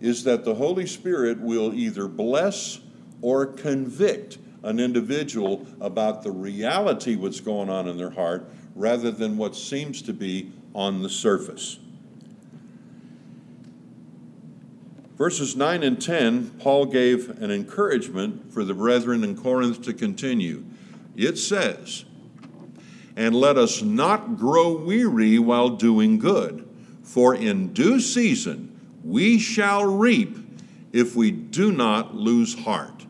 [0.00, 2.78] is that the Holy Spirit will either bless
[3.22, 9.36] or convict an individual about the reality what's going on in their heart rather than
[9.36, 11.78] what seems to be on the surface.
[15.16, 20.64] Verses 9 and 10, Paul gave an encouragement for the brethren in Corinth to continue.
[21.14, 22.04] It says,
[23.16, 26.68] And let us not grow weary while doing good,
[27.02, 30.36] for in due season we shall reap
[30.92, 33.05] if we do not lose heart.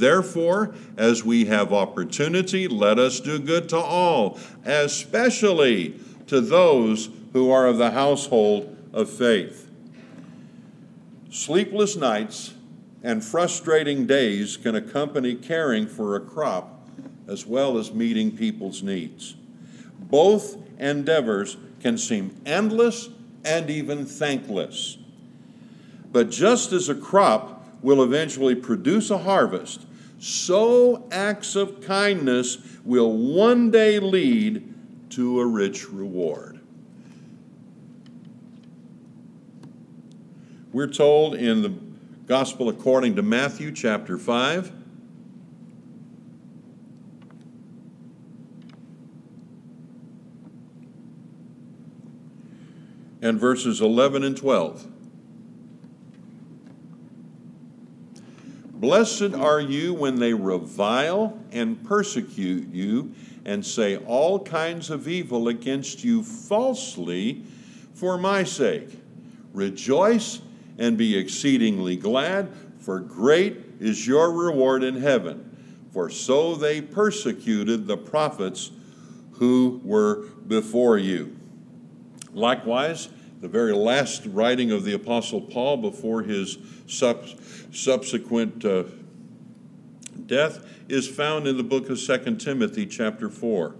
[0.00, 7.50] Therefore, as we have opportunity, let us do good to all, especially to those who
[7.50, 9.70] are of the household of faith.
[11.30, 12.54] Sleepless nights
[13.02, 16.88] and frustrating days can accompany caring for a crop
[17.28, 19.36] as well as meeting people's needs.
[19.98, 23.10] Both endeavors can seem endless
[23.44, 24.96] and even thankless.
[26.10, 29.86] But just as a crop will eventually produce a harvest,
[30.20, 34.74] so acts of kindness will one day lead
[35.08, 36.60] to a rich reward.
[40.72, 41.74] We're told in the
[42.26, 44.72] Gospel according to Matthew, chapter 5.
[53.22, 54.86] And verses 11 and 12.
[58.80, 63.14] Blessed are you when they revile and persecute you
[63.44, 67.42] and say all kinds of evil against you falsely
[67.92, 68.88] for my sake.
[69.52, 70.40] Rejoice
[70.78, 75.54] and be exceedingly glad, for great is your reward in heaven.
[75.92, 78.70] For so they persecuted the prophets
[79.32, 81.36] who were before you.
[82.32, 83.10] Likewise,
[83.40, 87.26] the very last writing of the Apostle Paul before his sub-
[87.72, 88.84] subsequent uh,
[90.26, 93.74] death is found in the book of 2 Timothy, chapter 4.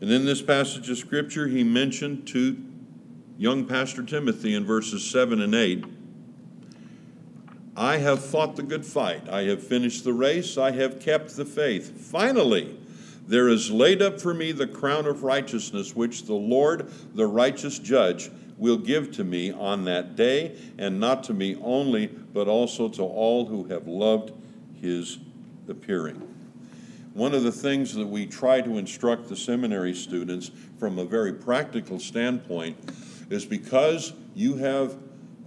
[0.00, 2.62] And in this passage of Scripture, he mentioned to
[3.38, 5.84] young Pastor Timothy in verses 7 and 8
[7.76, 11.44] I have fought the good fight, I have finished the race, I have kept the
[11.44, 12.00] faith.
[12.00, 12.78] Finally,
[13.26, 17.78] There is laid up for me the crown of righteousness, which the Lord, the righteous
[17.78, 22.88] judge, will give to me on that day, and not to me only, but also
[22.88, 24.32] to all who have loved
[24.80, 25.18] his
[25.68, 26.20] appearing.
[27.14, 31.32] One of the things that we try to instruct the seminary students from a very
[31.32, 32.76] practical standpoint
[33.30, 34.96] is because you have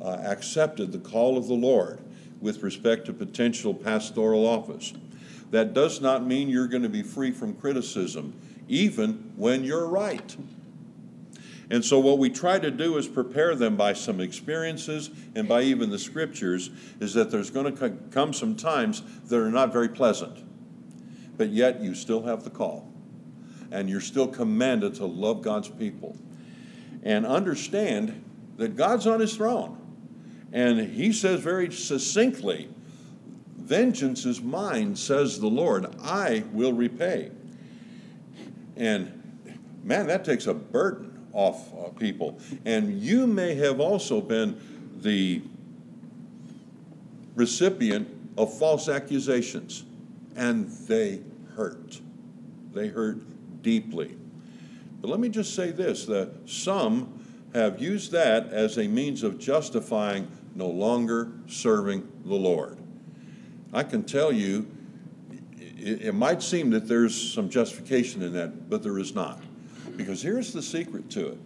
[0.01, 1.99] uh, accepted the call of the Lord
[2.39, 4.93] with respect to potential pastoral office.
[5.51, 8.33] That does not mean you're going to be free from criticism,
[8.67, 10.35] even when you're right.
[11.69, 15.63] And so, what we try to do is prepare them by some experiences and by
[15.63, 16.69] even the scriptures,
[16.99, 20.43] is that there's going to come some times that are not very pleasant.
[21.35, 22.89] But yet, you still have the call.
[23.69, 26.15] And you're still commanded to love God's people.
[27.03, 28.23] And understand
[28.55, 29.77] that God's on his throne.
[30.53, 32.69] And he says very succinctly,
[33.67, 35.93] Vengeance is mine, says the Lord.
[36.01, 37.31] I will repay.
[38.77, 39.11] And
[39.83, 42.39] man, that takes a burden off uh, people.
[42.63, 44.57] And you may have also been
[45.01, 45.41] the
[47.35, 48.07] recipient
[48.37, 49.83] of false accusations,
[50.37, 51.19] and they
[51.57, 51.99] hurt.
[52.73, 53.17] They hurt
[53.63, 54.15] deeply.
[55.01, 57.19] But let me just say this that some
[57.53, 62.77] have used that as a means of justifying no longer serving the Lord.
[63.73, 64.67] I can tell you,
[65.59, 69.41] it, it, might seem that there's some justification in that, but there is not.
[69.95, 71.37] Because here's the secret to it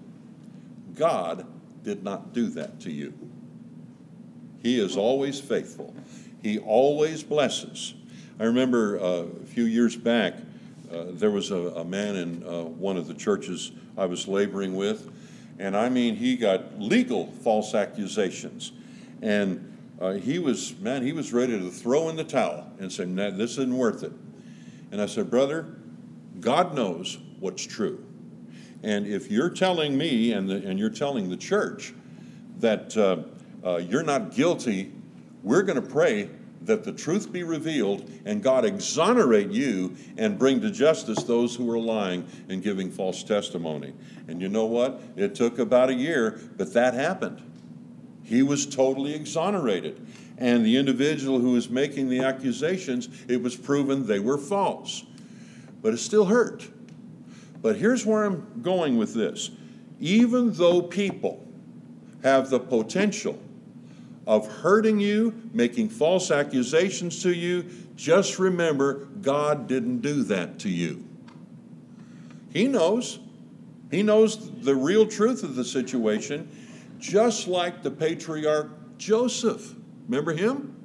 [0.95, 1.45] God
[1.83, 3.13] did not do that to you.
[4.61, 5.93] He is always faithful,
[6.41, 7.95] He always blesses.
[8.39, 9.03] I remember uh,
[9.43, 10.33] a few years back,
[10.91, 14.75] uh, there was a, a man in uh, one of the churches I was laboring
[14.75, 15.11] with,
[15.59, 18.71] and I mean, he got legal false accusations.
[19.21, 19.70] And
[20.01, 23.29] uh, he was, man, he was ready to throw in the towel and say, nah,
[23.29, 24.11] this isn't worth it.
[24.91, 25.75] And I said, brother,
[26.39, 28.03] God knows what's true.
[28.81, 31.93] And if you're telling me and, the, and you're telling the church
[32.57, 33.17] that uh,
[33.63, 34.91] uh, you're not guilty,
[35.43, 36.29] we're going to pray
[36.63, 41.69] that the truth be revealed and God exonerate you and bring to justice those who
[41.71, 43.93] are lying and giving false testimony.
[44.27, 45.01] And you know what?
[45.15, 47.50] It took about a year, but that happened.
[48.31, 50.07] He was totally exonerated.
[50.37, 55.03] And the individual who was making the accusations, it was proven they were false.
[55.81, 56.67] But it still hurt.
[57.61, 59.51] But here's where I'm going with this.
[59.99, 61.45] Even though people
[62.23, 63.37] have the potential
[64.25, 67.65] of hurting you, making false accusations to you,
[67.97, 71.03] just remember God didn't do that to you.
[72.53, 73.19] He knows.
[73.91, 76.49] He knows the real truth of the situation,
[77.01, 79.75] just like the patriarch Joseph.
[80.07, 80.75] Remember him?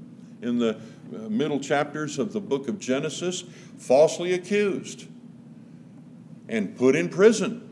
[0.43, 0.77] In the
[1.15, 3.45] uh, middle chapters of the book of Genesis,
[3.79, 5.07] falsely accused
[6.49, 7.63] and put in prison.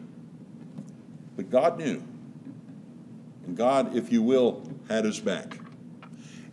[1.36, 2.02] But God knew.
[3.46, 5.58] And God, if you will, had his back.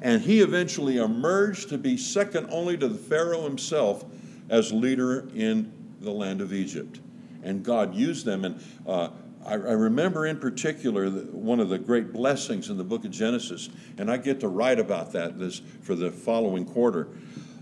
[0.02, 4.04] And he eventually emerged to be second only to the Pharaoh himself
[4.50, 5.72] as leader in
[6.02, 7.00] the land of Egypt.
[7.44, 8.46] And God used them.
[8.46, 9.10] And uh,
[9.46, 14.12] I, remember in particular one of the great blessings in the book of Genesis, and
[14.12, 17.08] I get to write about that this for the following quarter,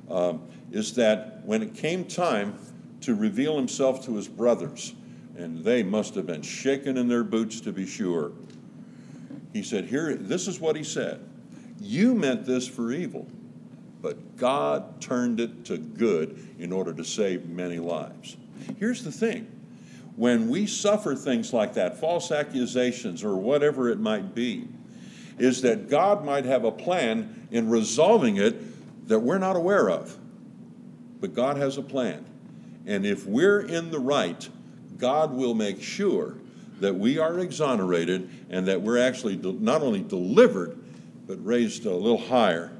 [0.09, 2.57] um, is that when it came time
[3.01, 4.93] to reveal himself to his brothers,
[5.37, 8.33] and they must have been shaken in their boots to be sure.
[9.53, 11.21] He said, Here, this is what he said
[11.79, 13.27] You meant this for evil,
[14.01, 18.35] but God turned it to good in order to save many lives.
[18.77, 19.58] Here's the thing
[20.19, 24.67] when we suffer things like that, false accusations or whatever it might be,
[25.37, 30.17] is that God might have a plan in resolving it that we're not aware of.
[31.21, 32.25] But God has a plan.
[32.85, 34.49] And if we're in the right,
[34.97, 36.35] God will make sure
[36.81, 40.77] that we are exonerated and that we're actually not only delivered,
[41.27, 42.73] but raised a little higher.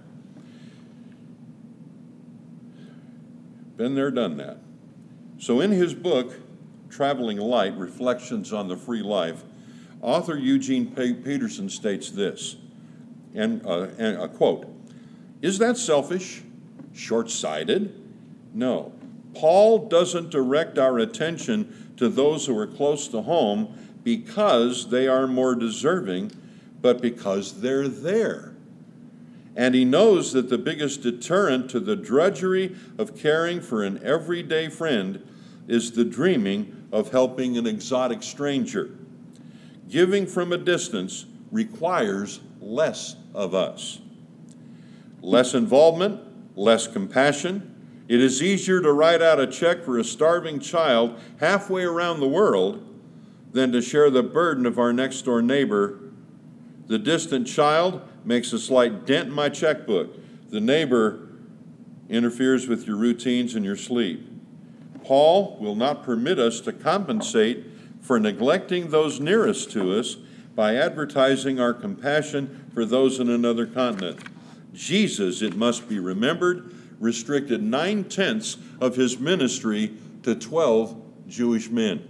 [3.77, 4.57] Been there, done that.
[5.37, 6.33] So, in his book,
[6.89, 9.43] Traveling Light Reflections on the Free Life,
[10.01, 12.57] author Eugene Peterson states this,
[13.33, 14.67] and, uh, and a quote
[15.41, 16.43] Is that selfish?
[16.93, 17.95] Short sighted?
[18.53, 18.91] No.
[19.35, 25.27] Paul doesn't direct our attention to those who are close to home because they are
[25.27, 26.31] more deserving,
[26.81, 28.55] but because they're there.
[29.55, 34.69] And he knows that the biggest deterrent to the drudgery of caring for an everyday
[34.69, 35.25] friend
[35.67, 38.91] is the dreaming of helping an exotic stranger.
[39.87, 43.99] Giving from a distance requires less of us
[45.21, 46.21] less involvement,
[46.55, 47.75] less compassion,
[48.07, 52.27] It is easier to write out a check for a starving child halfway around the
[52.27, 52.83] world
[53.51, 55.99] than to share the burden of our next door neighbor.
[56.87, 60.17] The distant child makes a slight dent in my checkbook.
[60.49, 61.27] The neighbor
[62.09, 64.27] interferes with your routines and your sleep.
[65.09, 67.65] Paul will not permit us to compensate
[67.99, 70.17] for neglecting those nearest to us
[70.53, 74.19] by advertising our compassion for those in another continent.
[74.71, 80.95] Jesus, it must be remembered, restricted nine tenths of his ministry to 12
[81.27, 82.03] Jewish men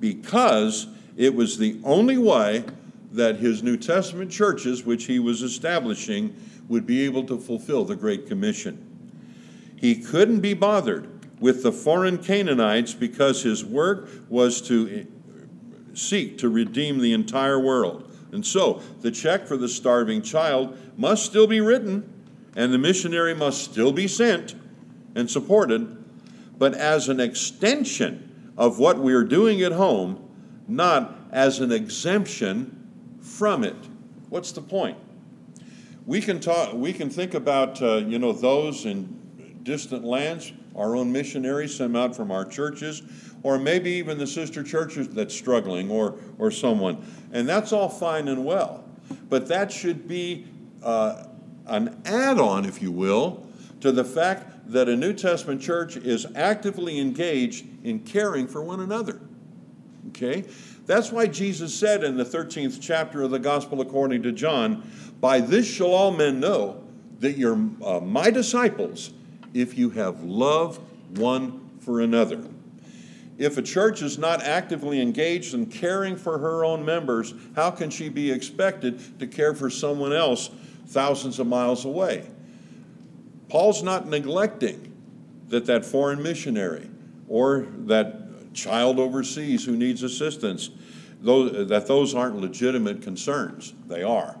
[0.00, 2.64] because it was the only way
[3.12, 6.34] that his New Testament churches, which he was establishing,
[6.66, 8.84] would be able to fulfill the Great Commission.
[9.76, 11.13] He couldn't be bothered
[11.44, 15.06] with the foreign Canaanites because his work was to
[15.92, 18.10] seek to redeem the entire world.
[18.32, 22.10] And so, the check for the starving child must still be written,
[22.56, 24.54] and the missionary must still be sent
[25.14, 26.02] and supported,
[26.56, 30.26] but as an extension of what we are doing at home,
[30.66, 33.76] not as an exemption from it.
[34.30, 34.96] What's the point?
[36.06, 36.72] We can talk.
[36.72, 41.96] We can think about uh, you know those in distant lands, our own missionaries sent
[41.96, 43.02] out from our churches,
[43.42, 48.28] or maybe even the sister churches that's struggling, or or someone, and that's all fine
[48.28, 48.84] and well.
[49.28, 50.46] But that should be
[50.82, 51.24] uh,
[51.66, 53.46] an add-on, if you will,
[53.80, 58.80] to the fact that a New Testament church is actively engaged in caring for one
[58.80, 59.20] another.
[60.08, 60.44] Okay?
[60.86, 65.40] That's why Jesus said in the 13th chapter of the Gospel according to John, By
[65.40, 66.82] this shall all men know
[67.20, 69.12] that you're uh, my disciples
[69.54, 70.78] if you have love
[71.16, 72.44] one for another.
[73.38, 77.90] If a church is not actively engaged in caring for her own members, how can
[77.90, 80.50] she be expected to care for someone else
[80.86, 82.28] thousands of miles away?
[83.48, 84.92] Paul's not neglecting
[85.48, 86.88] that that foreign missionary
[87.28, 90.70] or that child overseas who needs assistance,
[91.20, 93.74] those, that those aren't legitimate concerns.
[93.88, 94.36] They are.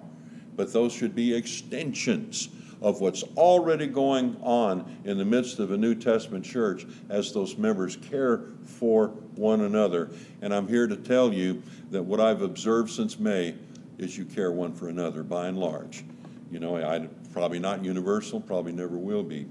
[0.56, 2.48] But those should be extensions
[2.80, 7.56] of what's already going on in the midst of a New Testament church as those
[7.56, 10.10] members care for one another.
[10.42, 13.54] And I'm here to tell you that what I've observed since May
[13.98, 16.04] is you care one for another by and large.
[16.50, 19.46] You know, I probably not universal, probably never will be,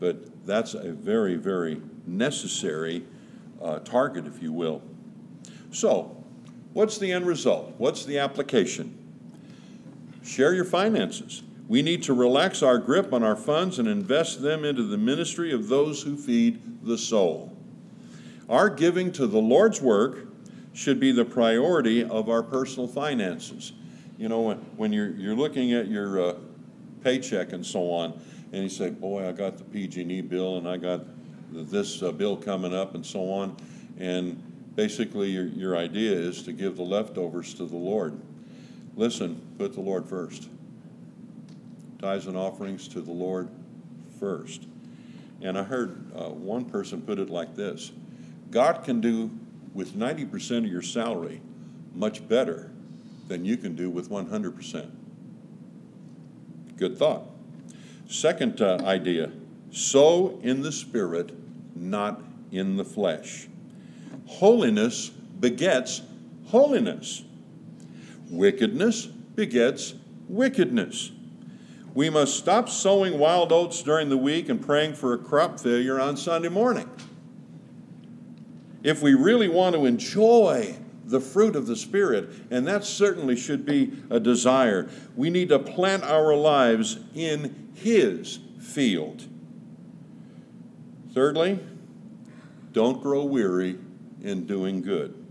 [0.00, 3.04] but that's a very, very necessary
[3.60, 4.82] uh, target, if you will.
[5.70, 6.16] So,
[6.72, 7.74] what's the end result?
[7.78, 8.98] What's the application?
[10.24, 11.42] Share your finances.
[11.68, 15.52] We need to relax our grip on our funds and invest them into the ministry
[15.52, 17.56] of those who feed the soul.
[18.48, 20.26] Our giving to the Lord's work
[20.74, 23.72] should be the priority of our personal finances.
[24.18, 26.34] You know, when, when you're, you're looking at your uh,
[27.02, 28.20] paycheck and so on,
[28.52, 31.04] and you say, Boy, I got the PG&E bill and I got
[31.50, 33.56] this uh, bill coming up and so on.
[33.98, 34.42] And
[34.74, 38.18] basically, your, your idea is to give the leftovers to the Lord.
[38.96, 40.48] Listen, put the Lord first.
[42.02, 43.48] Tithes and offerings to the Lord
[44.18, 44.66] first.
[45.40, 47.92] And I heard uh, one person put it like this
[48.50, 49.30] God can do
[49.72, 51.40] with 90% of your salary
[51.94, 52.72] much better
[53.28, 54.90] than you can do with 100%.
[56.76, 57.22] Good thought.
[58.08, 59.30] Second uh, idea
[59.70, 61.32] sow in the Spirit
[61.76, 63.46] not in the flesh.
[64.26, 66.02] Holiness begets
[66.46, 67.22] holiness.
[68.28, 69.94] Wickedness begets
[70.28, 71.12] wickedness.
[71.94, 76.00] We must stop sowing wild oats during the week and praying for a crop failure
[76.00, 76.88] on Sunday morning.
[78.82, 83.66] If we really want to enjoy the fruit of the Spirit, and that certainly should
[83.66, 89.26] be a desire, we need to plant our lives in His field.
[91.12, 91.60] Thirdly,
[92.72, 93.78] don't grow weary
[94.22, 95.21] in doing good.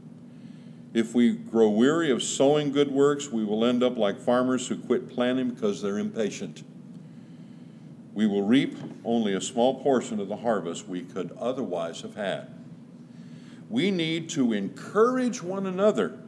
[0.94, 4.78] If we grow weary of sowing good works, we will end up like farmers who
[4.78, 6.64] quit planting because they're impatient.
[8.14, 12.54] We will reap only a small portion of the harvest we could otherwise have had.
[13.70, 16.20] We need to encourage one another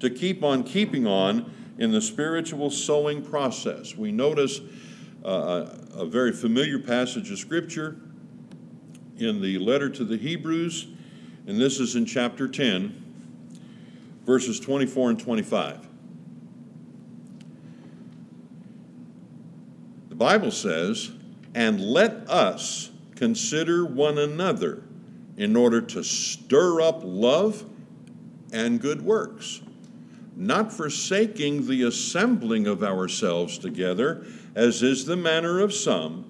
[0.00, 3.94] to keep on keeping on in the spiritual sowing process.
[3.94, 4.60] We notice
[5.22, 8.00] uh, a very familiar passage of Scripture
[9.18, 10.86] in the letter to the Hebrews,
[11.46, 13.09] and this is in chapter 10,
[14.30, 15.88] verses 24 and 25.
[20.08, 21.10] The Bible says,
[21.52, 24.84] And let us consider one another
[25.36, 27.64] in order to stir up love
[28.52, 29.62] and good works,
[30.36, 34.24] not forsaking the assembling of ourselves together,
[34.54, 36.24] as is the manner of some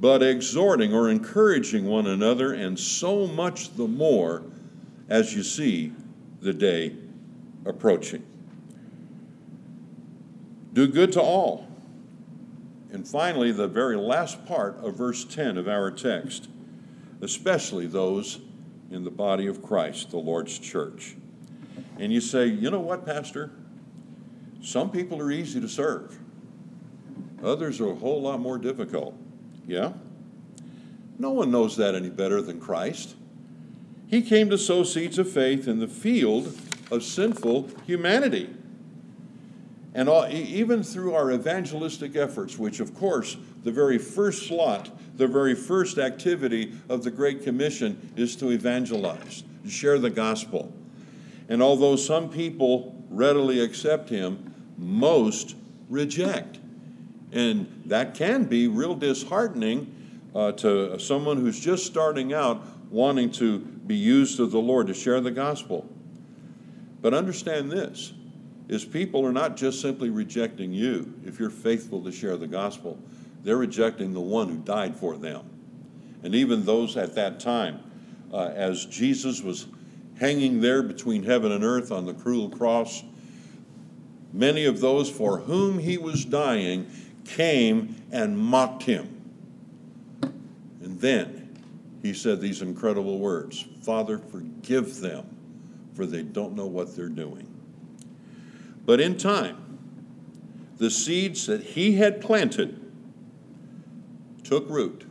[0.00, 4.42] but exhorting or encouraging one another, and so much the more
[5.08, 5.92] as you see
[6.40, 6.94] the day
[7.68, 8.24] approaching.
[10.72, 11.66] Do good to all.
[12.90, 16.48] And finally, the very last part of verse 10 of our text,
[17.20, 18.40] especially those
[18.90, 21.16] in the body of Christ, the Lord's church.
[21.98, 23.50] And you say, you know what, Pastor?
[24.62, 26.18] Some people are easy to serve,
[27.42, 29.14] others are a whole lot more difficult.
[29.66, 29.92] Yeah?
[31.18, 33.16] No one knows that any better than Christ.
[34.06, 36.56] He came to sow seeds of faith in the field
[36.90, 38.50] of sinful humanity.
[39.94, 45.26] And all, even through our evangelistic efforts, which, of course, the very first slot, the
[45.26, 50.72] very first activity of the Great Commission is to evangelize, to share the gospel.
[51.48, 55.56] And although some people readily accept him, most
[55.88, 56.58] reject.
[57.32, 59.94] And that can be real disheartening
[60.34, 64.94] uh, to someone who's just starting out wanting to be used of the Lord to
[64.94, 65.88] share the gospel.
[67.08, 68.12] But understand this
[68.68, 72.98] is people are not just simply rejecting you if you're faithful to share the gospel.
[73.42, 75.48] They're rejecting the one who died for them.
[76.22, 77.80] And even those at that time,
[78.30, 79.68] uh, as Jesus was
[80.20, 83.02] hanging there between heaven and earth on the cruel cross,
[84.34, 86.90] many of those for whom he was dying
[87.24, 89.08] came and mocked him.
[90.82, 91.58] And then
[92.02, 95.37] he said these incredible words Father, forgive them,
[95.98, 97.52] for they don't know what they're doing.
[98.86, 99.80] But in time,
[100.76, 102.80] the seeds that he had planted
[104.44, 105.04] took root.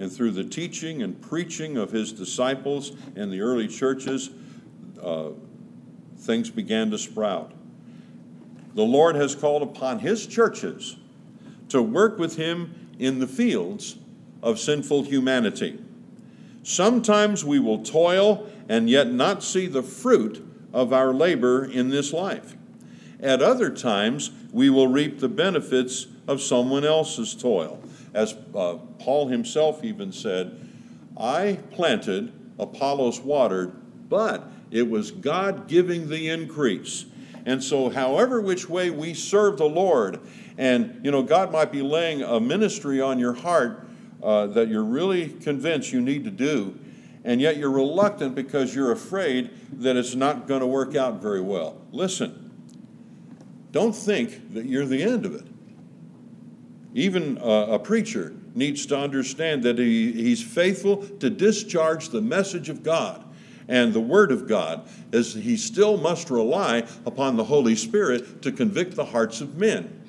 [0.00, 4.30] And through the teaching and preaching of his disciples and the early churches,
[5.00, 5.28] uh,
[6.18, 7.52] things began to sprout.
[8.74, 10.96] The Lord has called upon his churches
[11.68, 13.94] to work with him in the fields
[14.42, 15.78] of sinful humanity.
[16.62, 22.12] Sometimes we will toil and yet not see the fruit of our labor in this
[22.12, 22.56] life.
[23.20, 27.80] At other times, we will reap the benefits of someone else's toil.
[28.14, 30.68] As uh, Paul himself even said,
[31.16, 33.72] I planted, Apollos watered,
[34.08, 37.06] but it was God giving the increase.
[37.44, 40.20] And so, however, which way we serve the Lord,
[40.56, 43.81] and you know, God might be laying a ministry on your heart
[44.22, 46.78] uh, that you're really convinced you need to do,
[47.24, 51.40] and yet you're reluctant because you're afraid that it's not going to work out very
[51.40, 51.80] well.
[51.90, 52.50] Listen,
[53.70, 55.46] don't think that you're the end of it.
[56.94, 62.82] Even a preacher needs to understand that he, he's faithful to discharge the message of
[62.82, 63.24] God
[63.68, 68.52] and the Word of God, as he still must rely upon the Holy Spirit to
[68.52, 70.01] convict the hearts of men.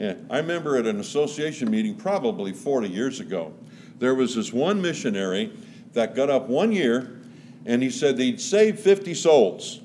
[0.00, 3.52] And I remember at an association meeting probably 40 years ago,
[3.98, 5.52] there was this one missionary
[5.92, 7.20] that got up one year
[7.66, 9.80] and he said he'd saved 50 souls.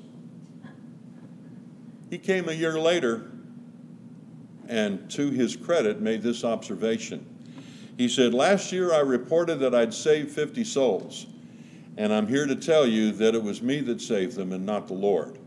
[2.08, 3.30] He came a year later
[4.68, 7.24] and, to his credit, made this observation.
[7.98, 11.26] He said, Last year I reported that I'd saved 50 souls,
[11.96, 14.86] and I'm here to tell you that it was me that saved them and not
[14.86, 15.38] the Lord.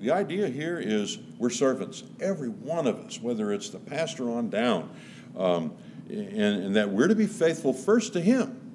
[0.00, 4.50] The idea here is we're servants, every one of us, whether it's the pastor on
[4.50, 4.90] down,
[5.36, 5.72] um,
[6.08, 8.66] and, and that we're to be faithful first to Him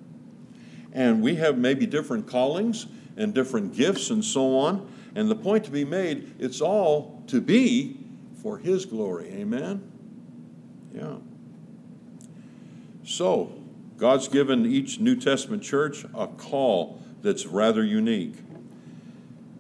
[0.94, 2.88] and we have maybe different callings
[3.18, 4.92] and different gifts and so on.
[5.16, 7.98] And the point to be made, it's all to be
[8.42, 9.30] for His glory.
[9.34, 9.92] Amen?
[10.94, 11.16] Yeah.
[13.04, 13.54] So,
[13.98, 18.36] God's given each New Testament church a call that's rather unique.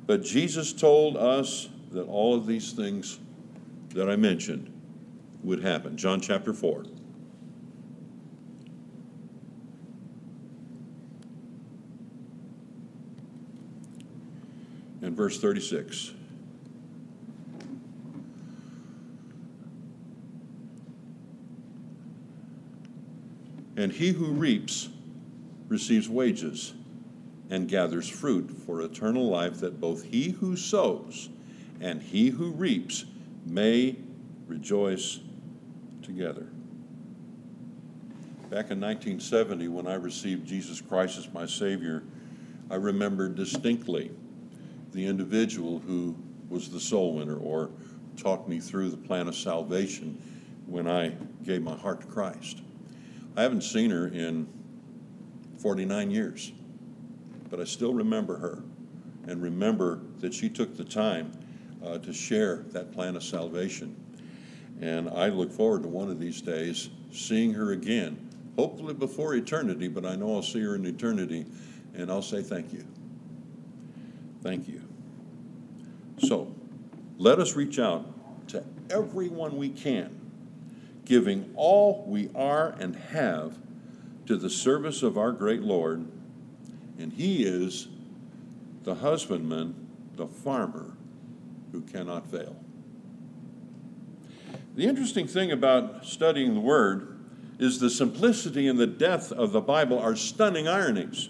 [0.07, 3.19] But Jesus told us that all of these things
[3.89, 4.71] that I mentioned
[5.43, 5.97] would happen.
[5.97, 6.85] John chapter 4.
[15.01, 16.13] and verse 36.
[23.75, 24.89] And he who reaps
[25.67, 26.73] receives wages
[27.49, 31.29] and gathers fruit for eternal life, that both he who sows
[31.81, 33.05] and he who reaps
[33.45, 33.95] may
[34.47, 35.19] rejoice
[36.03, 36.47] together.
[38.49, 42.03] Back in 1970, when I received Jesus Christ as my Savior,
[42.69, 44.11] I remember distinctly
[44.93, 46.15] the individual who
[46.49, 47.71] was the soul winner or
[48.17, 50.21] talked me through the plan of salvation
[50.67, 51.13] when I
[51.43, 52.61] gave my heart to Christ.
[53.35, 54.47] I haven't seen her in
[55.59, 56.51] 49 years,
[57.49, 58.63] but I still remember her
[59.27, 61.31] and remember that she took the time
[61.85, 63.95] uh, to share that plan of salvation.
[64.81, 69.87] And I look forward to one of these days seeing her again, hopefully before eternity,
[69.87, 71.45] but I know I'll see her in eternity,
[71.93, 72.85] and I'll say thank you.
[74.41, 74.81] Thank you.
[76.19, 76.53] So,
[77.17, 78.05] let us reach out
[78.49, 80.19] to everyone we can,
[81.05, 83.57] giving all we are and have
[84.25, 86.07] to the service of our great Lord,
[86.97, 87.87] and He is
[88.83, 89.75] the husbandman,
[90.15, 90.91] the farmer
[91.71, 92.55] who cannot fail.
[94.75, 97.19] The interesting thing about studying the Word
[97.59, 101.29] is the simplicity and the depth of the Bible are stunning ironies.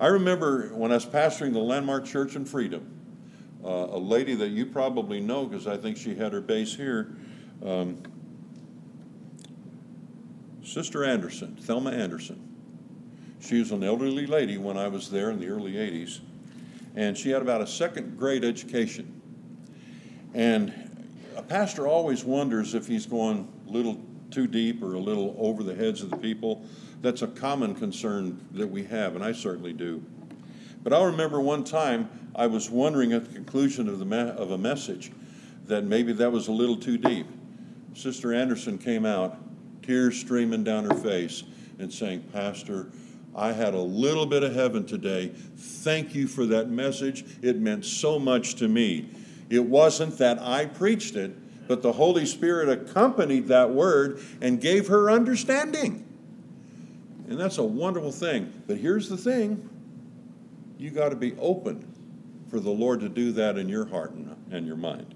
[0.00, 2.86] I remember when I was pastoring the Landmark Church in Freedom,
[3.64, 7.16] uh, a lady that you probably know because I think she had her base here,
[7.64, 8.02] um,
[10.62, 12.44] Sister Anderson, Thelma Anderson.
[13.40, 16.20] She was an elderly lady when I was there in the early 80s,
[16.94, 19.17] and she had about a second grade education.
[20.34, 20.72] And
[21.36, 24.00] a pastor always wonders if he's going a little
[24.30, 26.64] too deep or a little over the heads of the people.
[27.00, 30.04] That's a common concern that we have, and I certainly do.
[30.82, 34.58] But I remember one time I was wondering at the conclusion of, the of a
[34.58, 35.12] message
[35.66, 37.26] that maybe that was a little too deep.
[37.94, 39.38] Sister Anderson came out,
[39.82, 41.42] tears streaming down her face,
[41.78, 42.90] and saying, Pastor,
[43.34, 45.28] I had a little bit of heaven today.
[45.28, 47.24] Thank you for that message.
[47.42, 49.08] It meant so much to me.
[49.50, 51.32] It wasn't that I preached it,
[51.68, 56.04] but the Holy Spirit accompanied that word and gave her understanding.
[57.28, 58.62] And that's a wonderful thing.
[58.66, 59.68] But here's the thing
[60.78, 61.94] you got to be open
[62.48, 64.12] for the Lord to do that in your heart
[64.50, 65.14] and your mind.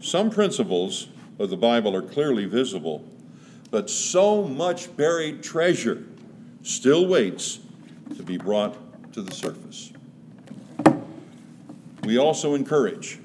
[0.00, 1.08] Some principles
[1.38, 3.04] of the Bible are clearly visible,
[3.70, 6.04] but so much buried treasure
[6.62, 7.60] still waits
[8.16, 9.92] to be brought to the surface.
[12.10, 13.20] We also encourage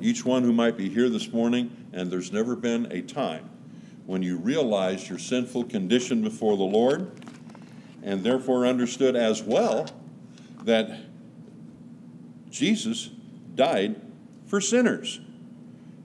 [0.00, 3.48] each one who might be here this morning, and there's never been a time
[4.06, 7.12] when you realized your sinful condition before the Lord,
[8.02, 9.86] and therefore understood as well
[10.64, 10.98] that
[12.50, 13.10] Jesus
[13.54, 14.02] died
[14.46, 15.20] for sinners.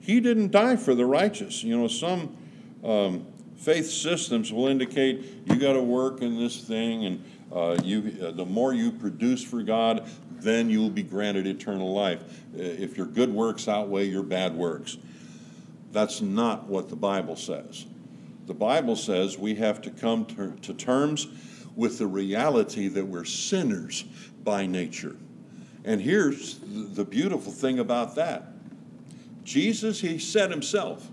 [0.02, 1.64] He didn't die for the righteous.
[1.64, 2.38] You know, some
[2.84, 3.26] um,
[3.56, 8.30] faith systems will indicate you got to work in this thing, and uh, you, uh,
[8.34, 10.08] the more you produce for God,
[10.42, 12.22] then you will be granted eternal life.
[12.54, 14.98] Uh, if your good works outweigh your bad works.
[15.92, 17.86] That's not what the Bible says.
[18.46, 21.28] The Bible says we have to come to, to terms
[21.76, 24.04] with the reality that we're sinners
[24.44, 25.16] by nature.
[25.86, 28.54] And here's the beautiful thing about that
[29.44, 31.08] Jesus, he said himself,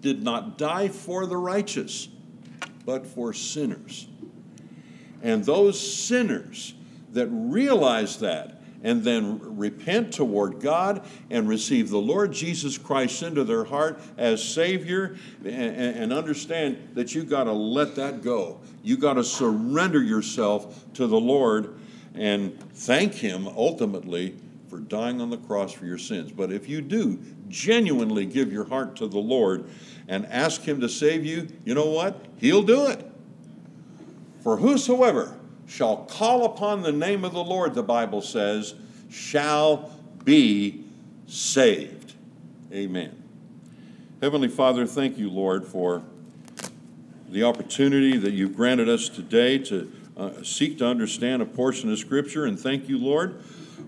[0.00, 2.08] did not die for the righteous,
[2.84, 4.08] but for sinners.
[5.22, 6.74] And those sinners
[7.14, 13.42] that realize that and then repent toward God and receive the Lord Jesus Christ into
[13.42, 18.60] their heart as Savior and, understand that you got to let that go.
[18.82, 21.74] You got to surrender yourself to the Lord
[22.14, 24.36] and thank Him ultimately
[24.68, 26.30] for dying on the cross for your sins.
[26.30, 29.64] But if you do genuinely give your heart to the Lord
[30.08, 32.22] and ask Him to save you, you know what?
[32.36, 33.10] He'll do it.
[34.42, 38.74] For whosoever shall call upon the name of the Lord, the Bible says,
[39.10, 39.90] shall
[40.24, 40.84] be
[41.26, 42.14] saved.
[42.72, 43.22] Amen.
[44.20, 46.02] Heavenly Father, thank you, Lord, for
[47.28, 51.98] the opportunity that you've granted us today to uh, seek to understand a portion of
[51.98, 52.44] Scripture.
[52.44, 53.40] And thank you, Lord,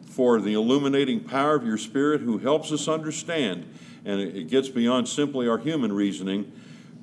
[0.06, 3.72] for the illuminating power of your Spirit who helps us understand.
[4.04, 6.52] And it gets beyond simply our human reasoning.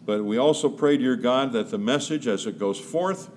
[0.05, 3.29] But we also pray, dear God, that the message as it goes forth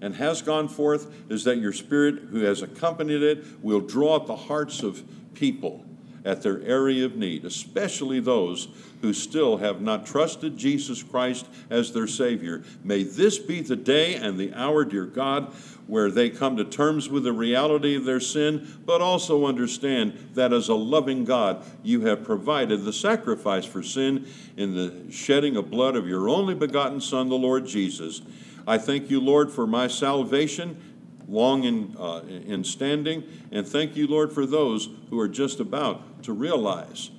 [0.00, 4.26] and has gone forth is that your Spirit, who has accompanied it, will draw at
[4.26, 5.02] the hearts of
[5.34, 5.84] people
[6.24, 8.68] at their area of need, especially those
[9.00, 12.62] who still have not trusted Jesus Christ as their Savior.
[12.84, 15.52] May this be the day and the hour, dear God,
[15.86, 20.52] where they come to terms with the reality of their sin, but also understand that
[20.52, 24.26] as a loving God, you have provided the sacrifice for sin
[24.56, 28.20] in the shedding of blood of your only begotten Son, the Lord Jesus.
[28.66, 30.80] I thank you, Lord, for my salvation,
[31.28, 36.22] long in, uh, in standing, and thank you, Lord, for those who are just about
[36.24, 37.10] to realize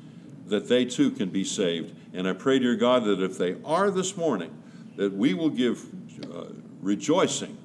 [0.47, 1.95] that they too can be saved.
[2.13, 4.55] And I pray, dear God, that if they are this morning,
[4.97, 5.85] that we will give
[6.31, 6.47] uh,
[6.81, 7.57] rejoicing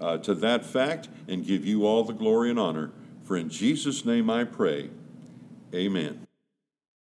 [0.00, 2.90] uh, to that fact and give you all the glory and honor.
[3.24, 4.90] For in Jesus' name I pray,
[5.74, 6.25] amen.